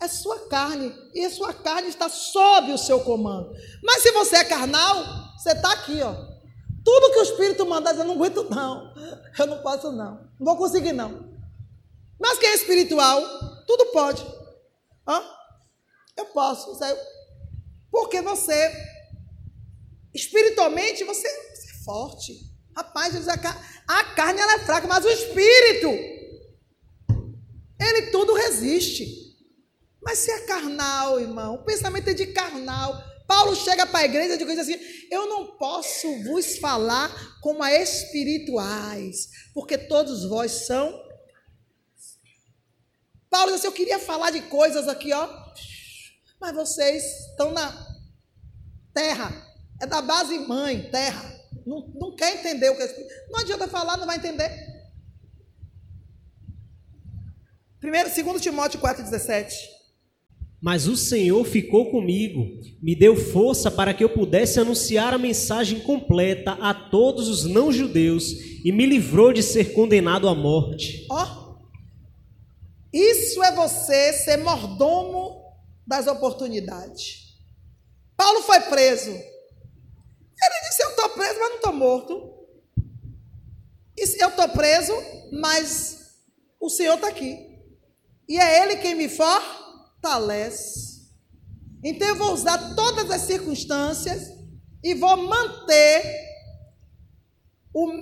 é 0.00 0.08
sua 0.08 0.40
carne. 0.48 0.94
E 1.14 1.24
a 1.24 1.30
sua 1.30 1.54
carne 1.54 1.88
está 1.88 2.08
sob 2.10 2.72
o 2.72 2.78
seu 2.78 3.00
comando. 3.00 3.50
Mas 3.82 4.02
se 4.02 4.12
você 4.12 4.36
é 4.36 4.44
carnal, 4.44 5.25
você 5.36 5.52
está 5.52 5.72
aqui, 5.72 6.00
ó. 6.02 6.14
Tudo 6.84 7.12
que 7.12 7.18
o 7.18 7.22
Espírito 7.22 7.66
mandar, 7.66 7.96
eu 7.96 8.04
não 8.04 8.14
aguento, 8.14 8.48
não. 8.48 8.94
Eu 9.38 9.46
não 9.46 9.58
posso, 9.62 9.90
não. 9.90 10.30
Não 10.38 10.46
vou 10.46 10.56
conseguir, 10.56 10.92
não. 10.92 11.34
Mas 12.18 12.38
quem 12.38 12.48
é 12.48 12.54
espiritual, 12.54 13.20
tudo 13.66 13.86
pode. 13.86 14.24
Hã? 15.06 15.22
Eu 16.16 16.26
posso. 16.26 16.78
Porque 17.90 18.20
você, 18.20 18.72
espiritualmente, 20.14 21.04
você, 21.04 21.28
você 21.54 21.70
é 21.72 21.84
forte. 21.84 22.56
Rapaz, 22.76 23.14
a 23.28 24.04
carne 24.14 24.40
ela 24.40 24.54
é 24.54 24.58
fraca, 24.60 24.86
mas 24.86 25.04
o 25.04 25.08
espírito, 25.08 25.88
ele 27.80 28.10
tudo 28.10 28.34
resiste. 28.34 29.26
Mas 30.02 30.18
se 30.18 30.30
é 30.30 30.46
carnal, 30.46 31.18
irmão, 31.18 31.56
o 31.56 31.64
pensamento 31.64 32.08
é 32.08 32.14
de 32.14 32.26
carnal. 32.28 33.02
Paulo 33.26 33.56
chega 33.56 33.86
para 33.86 34.00
a 34.00 34.04
igreja 34.04 34.34
e 34.34 34.38
diz 34.38 34.58
assim: 34.58 34.78
Eu 35.10 35.26
não 35.28 35.56
posso 35.56 36.22
vos 36.22 36.58
falar 36.58 37.10
como 37.40 37.62
a 37.62 37.72
espirituais, 37.72 39.28
porque 39.52 39.76
todos 39.76 40.28
vós 40.28 40.66
são. 40.66 41.04
Paulo 43.28 43.48
diz 43.48 43.60
assim: 43.60 43.66
Eu 43.66 43.72
queria 43.72 43.98
falar 43.98 44.30
de 44.30 44.42
coisas 44.42 44.86
aqui, 44.86 45.12
ó, 45.12 45.28
mas 46.40 46.54
vocês 46.54 47.02
estão 47.30 47.50
na 47.50 47.96
terra, 48.94 49.32
é 49.80 49.86
da 49.86 50.00
base 50.00 50.38
mãe, 50.38 50.90
terra. 50.90 51.34
Não, 51.66 51.92
não 51.96 52.14
quer 52.14 52.36
entender 52.36 52.70
o 52.70 52.76
que 52.76 52.82
é 52.82 53.28
Não 53.28 53.40
adianta 53.40 53.66
falar, 53.66 53.96
não 53.96 54.06
vai 54.06 54.16
entender. 54.16 54.50
Primeiro, 57.80 58.08
segundo 58.08 58.40
Timóteo 58.40 58.80
4,17. 58.80 59.75
Mas 60.60 60.86
o 60.86 60.96
Senhor 60.96 61.44
ficou 61.44 61.90
comigo, 61.90 62.60
me 62.82 62.94
deu 62.94 63.14
força 63.14 63.70
para 63.70 63.92
que 63.92 64.02
eu 64.02 64.08
pudesse 64.08 64.58
anunciar 64.58 65.12
a 65.12 65.18
mensagem 65.18 65.80
completa 65.80 66.52
a 66.52 66.72
todos 66.72 67.28
os 67.28 67.44
não-judeus 67.44 68.32
e 68.64 68.72
me 68.72 68.86
livrou 68.86 69.32
de 69.32 69.42
ser 69.42 69.74
condenado 69.74 70.28
à 70.28 70.34
morte. 70.34 71.06
Ó, 71.10 71.22
oh, 71.22 71.46
isso 72.92 73.42
é 73.44 73.52
você 73.52 74.12
ser 74.14 74.38
mordomo 74.38 75.44
das 75.86 76.06
oportunidades. 76.06 77.36
Paulo 78.16 78.42
foi 78.42 78.60
preso. 78.60 79.10
Ele 79.10 80.68
disse: 80.68 80.82
Eu 80.82 80.90
estou 80.90 81.10
preso, 81.10 81.38
mas 81.38 81.50
não 81.50 81.56
estou 81.56 81.72
morto. 81.72 82.36
Eu 83.98 84.28
estou 84.28 84.48
preso, 84.48 84.92
mas 85.32 86.16
o 86.58 86.68
Senhor 86.70 86.94
está 86.94 87.08
aqui. 87.08 87.38
E 88.28 88.38
é 88.38 88.62
Ele 88.62 88.76
quem 88.76 88.94
me 88.94 89.08
for 89.08 89.65
fortalece. 90.00 91.06
Então 91.82 92.08
eu 92.08 92.16
vou 92.16 92.32
usar 92.32 92.74
todas 92.74 93.10
as 93.10 93.22
circunstâncias 93.22 94.28
e 94.82 94.94
vou 94.94 95.16
manter 95.16 96.02
o, 97.72 97.92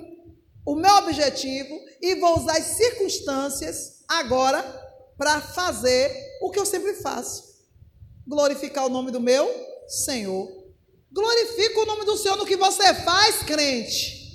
o 0.65 0.75
meu 0.75 0.95
objetivo 0.97 1.75
e 2.01 2.15
vou 2.15 2.39
usar 2.39 2.57
as 2.57 2.65
circunstâncias 2.65 4.03
agora 4.07 4.63
para 5.17 5.41
fazer 5.41 6.37
o 6.41 6.49
que 6.51 6.59
eu 6.59 6.65
sempre 6.65 6.93
faço: 6.95 7.43
glorificar 8.27 8.85
o 8.85 8.89
nome 8.89 9.11
do 9.11 9.19
meu 9.19 9.49
Senhor. 9.87 10.47
Glorifica 11.11 11.79
o 11.79 11.85
nome 11.85 12.03
do 12.05 12.17
Senhor 12.17 12.37
no 12.37 12.45
que 12.45 12.57
você 12.57 12.93
faz, 12.93 13.43
crente. 13.43 14.25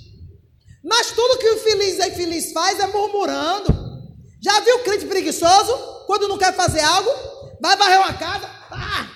Mas 0.83 1.11
tudo 1.11 1.37
que 1.37 1.49
o 1.49 1.59
feliz 1.59 1.99
e 1.99 2.07
infeliz 2.07 2.51
faz 2.51 2.79
é 2.79 2.87
murmurando. 2.87 3.71
Já 4.41 4.59
viu 4.61 4.77
o 4.77 4.83
crente 4.83 5.05
preguiçoso 5.05 6.05
quando 6.07 6.27
não 6.27 6.39
quer 6.39 6.55
fazer 6.55 6.79
algo? 6.79 7.30
Vai 7.61 7.77
varrer 7.77 7.99
uma 7.99 8.13
casa, 8.17 8.49
ah, 8.71 9.07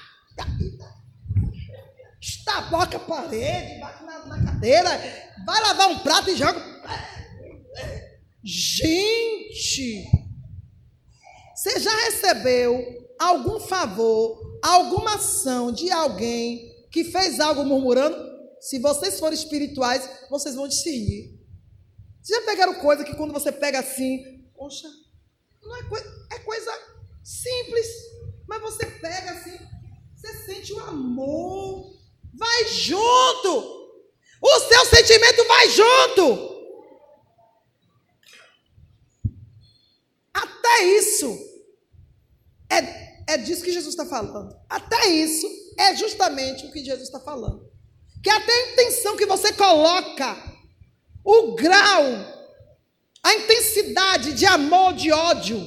estaboca 2.22 2.98
a 2.98 3.00
parede, 3.00 3.80
bate 3.80 4.04
na, 4.04 4.26
na 4.26 4.46
cadeira, 4.46 4.90
vai 5.46 5.62
lavar 5.62 5.90
um 5.90 6.00
prato 6.00 6.30
e 6.30 6.36
joga. 6.36 6.64
Gente, 8.44 10.08
você 11.56 11.80
já 11.80 11.96
recebeu 12.06 13.10
algum 13.20 13.60
favor, 13.60 14.60
alguma 14.62 15.16
ação 15.16 15.72
de 15.72 15.90
alguém 15.92 16.88
que 16.92 17.04
fez 17.06 17.40
algo 17.40 17.66
murmurando? 17.66 18.16
Se 18.60 18.78
vocês 18.80 19.20
forem 19.20 19.38
espirituais, 19.38 20.08
vocês 20.30 20.54
vão 20.54 20.68
discernir. 20.68 21.40
Vocês 22.22 22.40
já 22.40 22.46
pegaram 22.46 22.76
coisa 22.76 23.04
que 23.04 23.16
quando 23.16 23.34
você 23.34 23.52
pega 23.52 23.80
assim, 23.80 24.44
poxa, 24.56 24.88
não 25.64 25.76
é, 25.78 25.84
coisa, 25.84 26.28
é 26.32 26.40
coisa 26.40 26.72
simples. 27.24 27.88
Mas 28.48 28.62
você 28.62 28.86
pega 28.86 29.32
assim, 29.32 29.58
você 30.16 30.34
sente 30.46 30.74
o 30.74 30.80
amor. 30.80 31.96
Vai 32.34 32.68
junto. 32.68 33.76
O 34.42 34.60
seu 34.60 34.86
sentimento 34.86 35.48
vai 35.48 35.70
junto. 35.70 36.56
Até 40.34 40.84
isso 40.84 41.56
é, 42.70 43.34
é 43.34 43.38
disso 43.38 43.64
que 43.64 43.72
Jesus 43.72 43.94
está 43.94 44.06
falando. 44.06 44.56
Até 44.70 45.08
isso 45.08 45.48
é 45.78 45.96
justamente 45.96 46.66
o 46.66 46.72
que 46.72 46.84
Jesus 46.84 47.08
está 47.08 47.20
falando. 47.20 47.72
Que 48.22 48.30
até 48.30 48.52
a 48.52 48.72
intenção 48.74 49.16
que 49.16 49.26
você 49.26 49.54
coloca, 49.54 50.36
o 51.24 51.56
grau, 51.56 52.04
a 53.24 53.34
intensidade 53.36 54.34
de 54.34 54.46
amor, 54.46 54.94
de 54.94 55.12
ódio, 55.12 55.60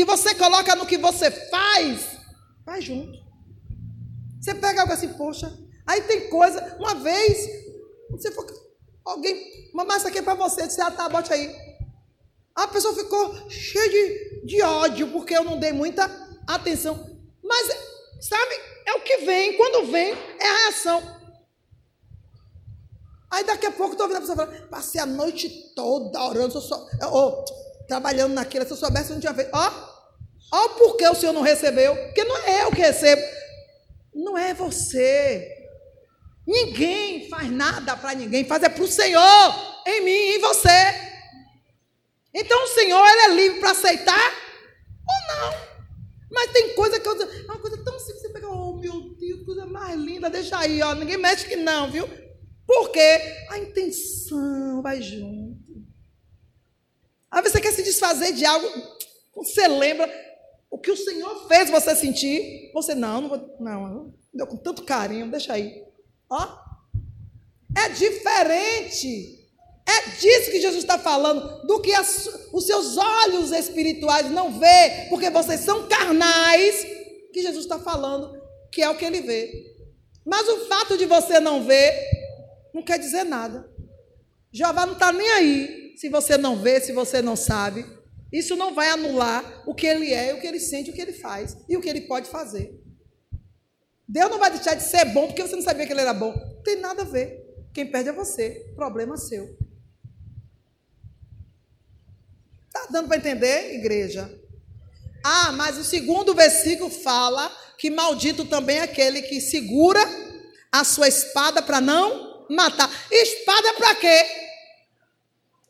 que 0.00 0.04
você 0.06 0.34
coloca 0.34 0.74
no 0.76 0.86
que 0.86 0.96
você 0.96 1.30
faz, 1.30 2.16
vai 2.64 2.80
junto. 2.80 3.18
Você 4.40 4.54
pega 4.54 4.80
algo 4.80 4.94
assim, 4.94 5.12
poxa, 5.12 5.54
aí 5.86 6.00
tem 6.02 6.30
coisa, 6.30 6.76
uma 6.78 6.94
vez, 6.94 7.46
você 8.10 8.30
for, 8.32 8.46
alguém, 9.04 9.70
mamãe, 9.74 9.98
isso 9.98 10.08
aqui 10.08 10.18
é 10.18 10.22
para 10.22 10.32
você, 10.32 10.66
disse, 10.66 10.80
ah, 10.80 10.90
tá, 10.90 11.06
bote 11.06 11.30
aí. 11.30 11.54
A 12.54 12.66
pessoa 12.66 12.94
ficou 12.94 13.50
cheia 13.50 13.90
de, 13.90 14.46
de 14.46 14.62
ódio, 14.62 15.08
porque 15.08 15.36
eu 15.36 15.44
não 15.44 15.58
dei 15.58 15.72
muita 15.72 16.04
atenção. 16.46 17.18
Mas, 17.44 17.68
sabe, 18.22 18.54
é 18.86 18.94
o 18.94 19.02
que 19.02 19.18
vem, 19.18 19.58
quando 19.58 19.92
vem, 19.92 20.12
é 20.12 20.46
a 20.46 20.56
reação. 20.62 21.20
Aí 23.30 23.44
daqui 23.44 23.66
a 23.66 23.72
pouco 23.72 23.92
estou 23.92 24.06
ouvindo 24.06 24.16
a 24.16 24.20
pessoa 24.20 24.46
falando, 24.46 24.68
passei 24.68 24.98
a 24.98 25.04
noite 25.04 25.74
toda 25.74 26.24
orando, 26.24 26.58
só, 26.58 26.88
oh, 27.12 27.44
trabalhando 27.86 28.32
naquilo, 28.32 28.64
se 28.64 28.70
eu 28.70 28.76
soubesse, 28.78 29.10
eu 29.10 29.14
não 29.14 29.20
tinha 29.20 29.34
feito. 29.34 29.50
Ó, 29.52 29.89
ó 30.52 30.66
o 30.66 30.70
porquê 30.70 31.08
o 31.08 31.14
Senhor 31.14 31.32
não 31.32 31.42
recebeu. 31.42 31.96
Porque 31.96 32.24
não 32.24 32.36
é 32.38 32.64
eu 32.64 32.70
que 32.70 32.80
recebo. 32.80 33.22
Não 34.14 34.36
é 34.36 34.52
você. 34.54 35.60
Ninguém 36.46 37.28
faz 37.28 37.50
nada 37.50 37.96
para 37.96 38.14
ninguém, 38.14 38.44
faz 38.44 38.62
é 38.62 38.68
para 38.68 38.82
o 38.82 38.88
Senhor, 38.88 39.82
em 39.86 40.00
mim 40.02 40.10
e 40.10 40.36
em 40.36 40.40
você. 40.40 41.10
Então 42.34 42.64
o 42.64 42.68
Senhor 42.68 43.06
ele 43.06 43.20
é 43.20 43.28
livre 43.34 43.60
para 43.60 43.70
aceitar 43.70 44.32
ou 45.08 45.36
não. 45.36 45.70
Mas 46.30 46.50
tem 46.52 46.74
coisa 46.74 46.98
que 46.98 47.08
eu 47.08 47.22
é 47.22 47.42
uma 47.44 47.58
coisa 47.58 47.76
tão 47.84 47.98
simples, 47.98 48.22
você 48.22 48.28
pega, 48.30 48.48
oh 48.48 48.76
meu 48.76 49.14
Deus, 49.14 49.44
coisa 49.44 49.66
mais 49.66 49.96
linda, 49.96 50.30
deixa 50.30 50.58
aí, 50.58 50.80
ó, 50.82 50.94
ninguém 50.94 51.16
mexe 51.16 51.46
que 51.46 51.56
não, 51.56 51.90
viu? 51.90 52.08
Porque 52.66 53.20
a 53.50 53.58
intenção 53.58 54.80
vai 54.82 55.02
junto. 55.02 55.60
Vezes 57.32 57.52
você 57.52 57.60
quer 57.60 57.72
se 57.72 57.82
desfazer 57.82 58.32
de 58.32 58.44
algo, 58.44 58.66
você 59.34 59.66
lembra 59.68 60.08
o 60.70 60.78
que 60.78 60.90
o 60.90 60.96
Senhor 60.96 61.48
fez 61.48 61.68
você 61.68 61.94
sentir. 61.96 62.70
Você, 62.72 62.94
não, 62.94 63.22
não 63.22 63.28
vou, 63.28 63.56
não, 63.58 64.14
deu 64.32 64.46
com 64.46 64.56
tanto 64.56 64.84
carinho, 64.84 65.30
deixa 65.30 65.52
aí. 65.52 65.84
Ó. 66.30 66.48
É 67.76 67.88
diferente. 67.88 69.38
É 69.86 70.10
disso 70.10 70.50
que 70.52 70.60
Jesus 70.60 70.84
está 70.84 70.98
falando, 70.98 71.66
do 71.66 71.80
que 71.80 71.92
as, 71.92 72.28
os 72.52 72.64
seus 72.64 72.96
olhos 72.96 73.50
espirituais 73.50 74.30
não 74.30 74.58
vê, 74.58 75.06
porque 75.08 75.28
vocês 75.30 75.60
são 75.60 75.88
carnais, 75.88 76.86
que 77.32 77.42
Jesus 77.42 77.64
está 77.64 77.78
falando, 77.78 78.40
que 78.70 78.82
é 78.82 78.88
o 78.88 78.96
que 78.96 79.04
ele 79.04 79.20
vê. 79.20 79.74
Mas 80.24 80.48
o 80.48 80.66
fato 80.66 80.96
de 80.96 81.06
você 81.06 81.40
não 81.40 81.64
ver, 81.64 81.92
não 82.72 82.84
quer 82.84 82.98
dizer 82.98 83.24
nada. 83.24 83.68
Jeová 84.52 84.86
não 84.86 84.92
está 84.92 85.12
nem 85.12 85.28
aí 85.30 85.94
se 85.96 86.08
você 86.08 86.36
não 86.36 86.56
vê, 86.56 86.80
se 86.80 86.92
você 86.92 87.20
não 87.20 87.34
sabe. 87.34 87.84
Isso 88.32 88.54
não 88.56 88.74
vai 88.74 88.90
anular 88.90 89.62
o 89.66 89.74
que 89.74 89.86
ele 89.86 90.12
é, 90.12 90.32
o 90.32 90.40
que 90.40 90.46
ele 90.46 90.60
sente, 90.60 90.90
o 90.90 90.92
que 90.92 91.00
ele 91.00 91.12
faz 91.12 91.56
e 91.68 91.76
o 91.76 91.80
que 91.80 91.88
ele 91.88 92.02
pode 92.02 92.28
fazer. 92.28 92.80
Deus 94.06 94.30
não 94.30 94.38
vai 94.38 94.50
deixar 94.50 94.74
de 94.74 94.82
ser 94.82 95.04
bom 95.06 95.26
porque 95.26 95.42
você 95.42 95.54
não 95.54 95.62
sabia 95.62 95.86
que 95.86 95.92
ele 95.92 96.00
era 96.00 96.14
bom. 96.14 96.32
Não 96.32 96.62
tem 96.62 96.76
nada 96.76 97.02
a 97.02 97.04
ver. 97.04 97.44
Quem 97.72 97.90
perde 97.90 98.08
é 98.08 98.12
você. 98.12 98.72
Problema 98.74 99.16
seu. 99.16 99.56
Está 102.66 102.86
dando 102.90 103.08
para 103.08 103.16
entender, 103.16 103.74
igreja? 103.74 104.32
Ah, 105.24 105.52
mas 105.52 105.76
o 105.76 105.84
segundo 105.84 106.34
versículo 106.34 106.90
fala 106.90 107.50
que 107.78 107.90
maldito 107.90 108.44
também 108.44 108.78
é 108.78 108.82
aquele 108.82 109.22
que 109.22 109.40
segura 109.40 110.00
a 110.72 110.84
sua 110.84 111.08
espada 111.08 111.62
para 111.62 111.80
não 111.80 112.46
matar. 112.48 112.90
Espada 113.10 113.74
para 113.74 113.94
quê? 113.96 114.26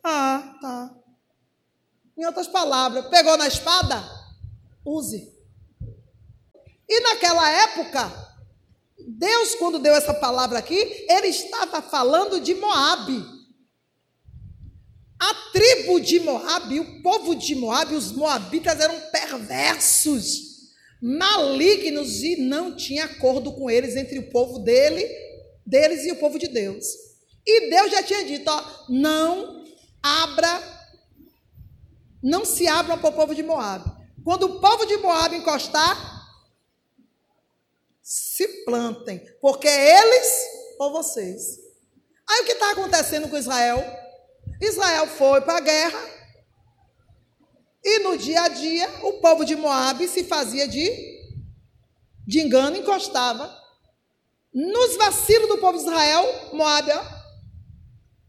Ah, 0.03 0.59
tá. 0.61 1.00
Em 2.21 2.27
outras 2.27 2.49
palavras, 2.49 3.07
pegou 3.07 3.35
na 3.39 3.49
espada? 3.49 4.05
Use. 4.85 5.27
E 6.87 7.01
naquela 7.01 7.51
época, 7.63 8.13
Deus, 9.09 9.55
quando 9.55 9.79
deu 9.79 9.95
essa 9.95 10.13
palavra 10.13 10.59
aqui, 10.59 10.77
ele 11.09 11.29
estava 11.29 11.81
falando 11.81 12.39
de 12.39 12.55
Moabe. 12.55 13.25
A 15.19 15.35
tribo 15.51 15.99
de 15.99 16.21
Moabe, 16.21 16.81
o 16.81 17.03
povo 17.03 17.35
de 17.35 17.55
Moabe, 17.55 17.95
os 17.95 18.13
moabitas 18.13 18.79
eram 18.79 19.01
perversos, 19.11 20.75
malignos 21.01 22.23
e 22.23 22.37
não 22.37 22.77
tinha 22.77 23.07
acordo 23.07 23.51
com 23.55 23.71
eles 23.71 23.97
entre 23.97 24.19
o 24.19 24.29
povo 24.31 24.59
dele, 24.59 25.09
deles 25.65 26.05
e 26.05 26.13
o 26.13 26.17
povo 26.17 26.39
de 26.39 26.49
Deus. 26.49 26.85
E 27.47 27.71
Deus 27.71 27.91
já 27.91 28.03
tinha 28.03 28.27
dito, 28.27 28.51
ó, 28.51 28.63
não 28.91 29.65
abra 30.03 30.80
não 32.23 32.45
se 32.45 32.67
abram 32.67 32.99
para 32.99 33.11
o 33.11 33.13
povo 33.13 33.35
de 33.35 33.43
Moab. 33.43 33.85
Quando 34.25 34.45
o 34.45 34.61
povo 34.61 34.85
de 34.87 34.97
Moab 34.99 35.35
encostar, 35.35 35.97
se 38.03 38.47
plantem, 38.65 39.21
porque 39.41 39.69
é 39.69 40.01
eles 40.01 40.27
ou 40.79 40.93
vocês. 40.93 41.59
Aí 42.29 42.43
o 42.43 42.45
que 42.45 42.53
está 42.53 42.73
acontecendo 42.73 43.29
com 43.29 43.37
Israel? 43.37 43.83
Israel 44.61 45.07
foi 45.07 45.41
para 45.41 45.59
a 45.59 45.61
guerra 45.61 46.21
e 47.83 48.01
no 48.01 48.17
dia 48.17 48.43
a 48.43 48.49
dia 48.49 48.89
o 49.03 49.15
povo 49.21 49.45
de 49.45 49.57
Moab 49.57 50.07
se 50.07 50.25
fazia 50.25 50.69
de, 50.69 50.91
de 52.27 52.41
engano, 52.41 52.77
encostava. 52.77 53.59
Nos 54.53 54.97
vacilos 54.97 55.49
do 55.49 55.59
povo 55.59 55.79
de 55.79 55.85
Israel, 55.85 56.51
Moab, 56.53 56.91
ó, 56.91 57.01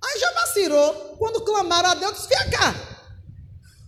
aí 0.06 0.20
já 0.20 0.32
vacilou. 0.34 1.18
Quando 1.18 1.44
clamaram 1.44 1.90
a 1.90 1.96
Deus, 1.96 2.26
fica 2.28 2.50
cá. 2.52 2.91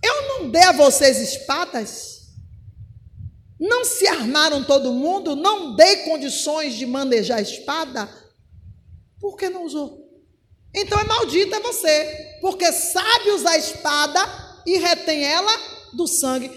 Eu 0.03 0.27
não 0.27 0.49
dei 0.49 0.63
a 0.63 0.73
vocês 0.73 1.17
espadas? 1.19 2.13
Não 3.59 3.85
se 3.85 4.05
armaram 4.07 4.63
todo 4.65 4.91
mundo? 4.91 5.35
Não 5.35 5.75
dei 5.75 6.03
condições 6.03 6.73
de 6.73 6.85
manejar 6.85 7.37
a 7.37 7.41
espada? 7.41 8.09
Por 9.19 9.37
que 9.37 9.49
não 9.49 9.63
usou? 9.63 10.03
Então 10.75 10.99
é 10.99 11.05
maldita 11.05 11.59
você, 11.61 12.37
porque 12.41 12.69
sabe 12.73 13.29
usar 13.29 13.51
a 13.51 13.57
espada 13.57 14.19
e 14.65 14.77
retém 14.77 15.23
ela 15.23 15.51
do 15.93 16.05
sangue. 16.07 16.49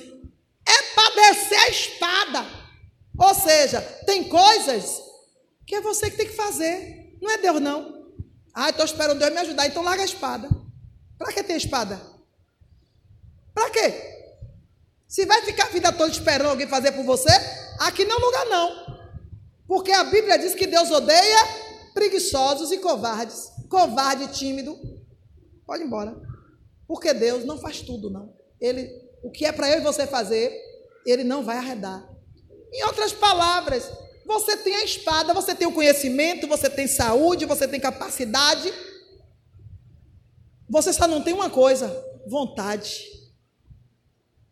É 0.67 0.95
padecer 0.95 1.61
a 1.61 1.69
espada. 1.69 2.47
Ou 3.19 3.35
seja, 3.35 3.81
tem 4.05 4.25
coisas 4.25 5.01
que 5.65 5.77
é 5.77 5.81
você 5.81 6.11
que 6.11 6.17
tem 6.17 6.27
que 6.27 6.33
fazer. 6.33 7.17
Não 7.23 7.31
é 7.31 7.39
Deus, 7.39 7.61
não. 7.61 8.11
Ah, 8.53 8.71
estou 8.71 8.85
esperando 8.85 9.19
Deus 9.19 9.33
me 9.33 9.39
ajudar, 9.39 9.67
então 9.67 9.83
larga 9.83 10.03
a 10.03 10.07
espada. 10.07 10.49
Para 11.19 11.33
que 11.33 11.43
ter 11.43 11.57
espada? 11.57 12.16
Para 13.57 13.71
quê? 13.71 13.95
Se 15.09 15.25
vai 15.25 15.41
ficar 15.41 15.65
a 15.65 15.71
vida 15.71 15.91
toda 15.91 16.13
esperando 16.13 16.51
alguém 16.51 16.69
fazer 16.69 16.93
por 16.93 17.05
você, 17.07 17.31
aqui 17.81 18.05
não 18.05 18.19
é 18.19 18.21
lugar 18.21 18.47
não. 18.47 18.99
Porque 19.67 19.91
a 19.93 20.05
Bíblia 20.05 20.39
diz 20.39 20.55
que 20.55 20.67
Deus 20.67 20.91
odeia 20.91 21.39
preguiçosos 21.95 22.71
e 22.71 22.77
covardes. 22.77 23.51
Covarde 23.71 24.25
e 24.25 24.29
tímido, 24.29 24.79
pode 25.67 25.83
ir 25.83 25.87
embora. 25.87 26.15
Porque 26.87 27.15
Deus 27.15 27.47
não 27.47 27.59
faz 27.59 27.81
tudo, 27.81 28.11
não. 28.11 28.37
Ele, 28.61 28.91
o 29.23 29.31
que 29.31 29.47
é 29.47 29.53
para 29.53 29.71
eu 29.71 29.79
e 29.79 29.83
você 29.83 30.07
fazer, 30.07 30.53
ele 31.07 31.25
não 31.25 31.43
vai 31.43 31.57
arredar. 31.57 32.07
Em 32.71 32.85
outras 32.85 33.15
palavras, 33.15 33.91
você 34.27 34.55
tem 34.59 34.77
a 34.77 34.85
espada, 34.85 35.33
você 35.33 35.55
tem 35.55 35.67
o 35.67 35.73
conhecimento, 35.73 36.47
você 36.47 36.69
tem 36.69 36.87
saúde, 36.87 37.47
você 37.47 37.67
tem 37.67 37.81
capacidade. 37.81 38.71
Você 40.69 40.93
só 40.93 41.09
não 41.09 41.23
tem 41.23 41.33
uma 41.33 41.49
coisa: 41.49 41.89
vontade. 42.27 43.16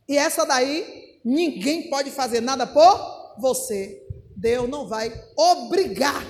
E 0.09 0.17
essa 0.19 0.45
daí, 0.45 1.21
ninguém 1.25 1.89
pode 1.89 2.11
fazer 2.11 2.41
nada 2.41 2.67
por 2.67 3.37
você. 3.39 4.03
Deus 4.37 4.69
não 4.69 4.87
vai 4.87 5.13
obrigar. 5.37 6.25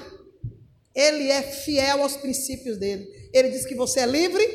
Ele 0.94 1.28
é 1.28 1.42
fiel 1.42 2.02
aos 2.02 2.16
princípios 2.16 2.78
dele. 2.78 3.06
Ele 3.32 3.48
diz 3.48 3.66
que 3.66 3.74
você 3.74 4.00
é 4.00 4.06
livre, 4.06 4.46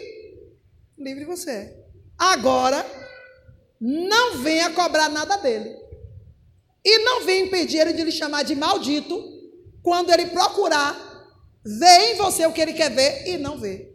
livre 0.97 1.25
você 1.25 1.51
é. 1.51 1.86
Agora, 2.17 2.86
não 3.79 4.38
venha 4.38 4.69
cobrar 4.71 5.10
nada 5.10 5.38
dele. 5.38 5.75
E 6.84 6.99
não 6.99 7.25
venha 7.25 7.45
impedir 7.45 7.79
ele 7.79 7.93
de 7.93 8.03
lhe 8.03 8.12
chamar 8.12 8.43
de 8.43 8.55
maldito 8.55 9.21
quando 9.82 10.12
ele 10.12 10.27
procurar 10.27 11.08
ver 11.63 12.13
em 12.13 12.15
você 12.15 12.45
o 12.45 12.53
que 12.53 12.62
ele 12.62 12.73
quer 12.73 12.89
ver 12.89 13.27
e 13.27 13.38
não 13.38 13.60
ver. 13.60 13.88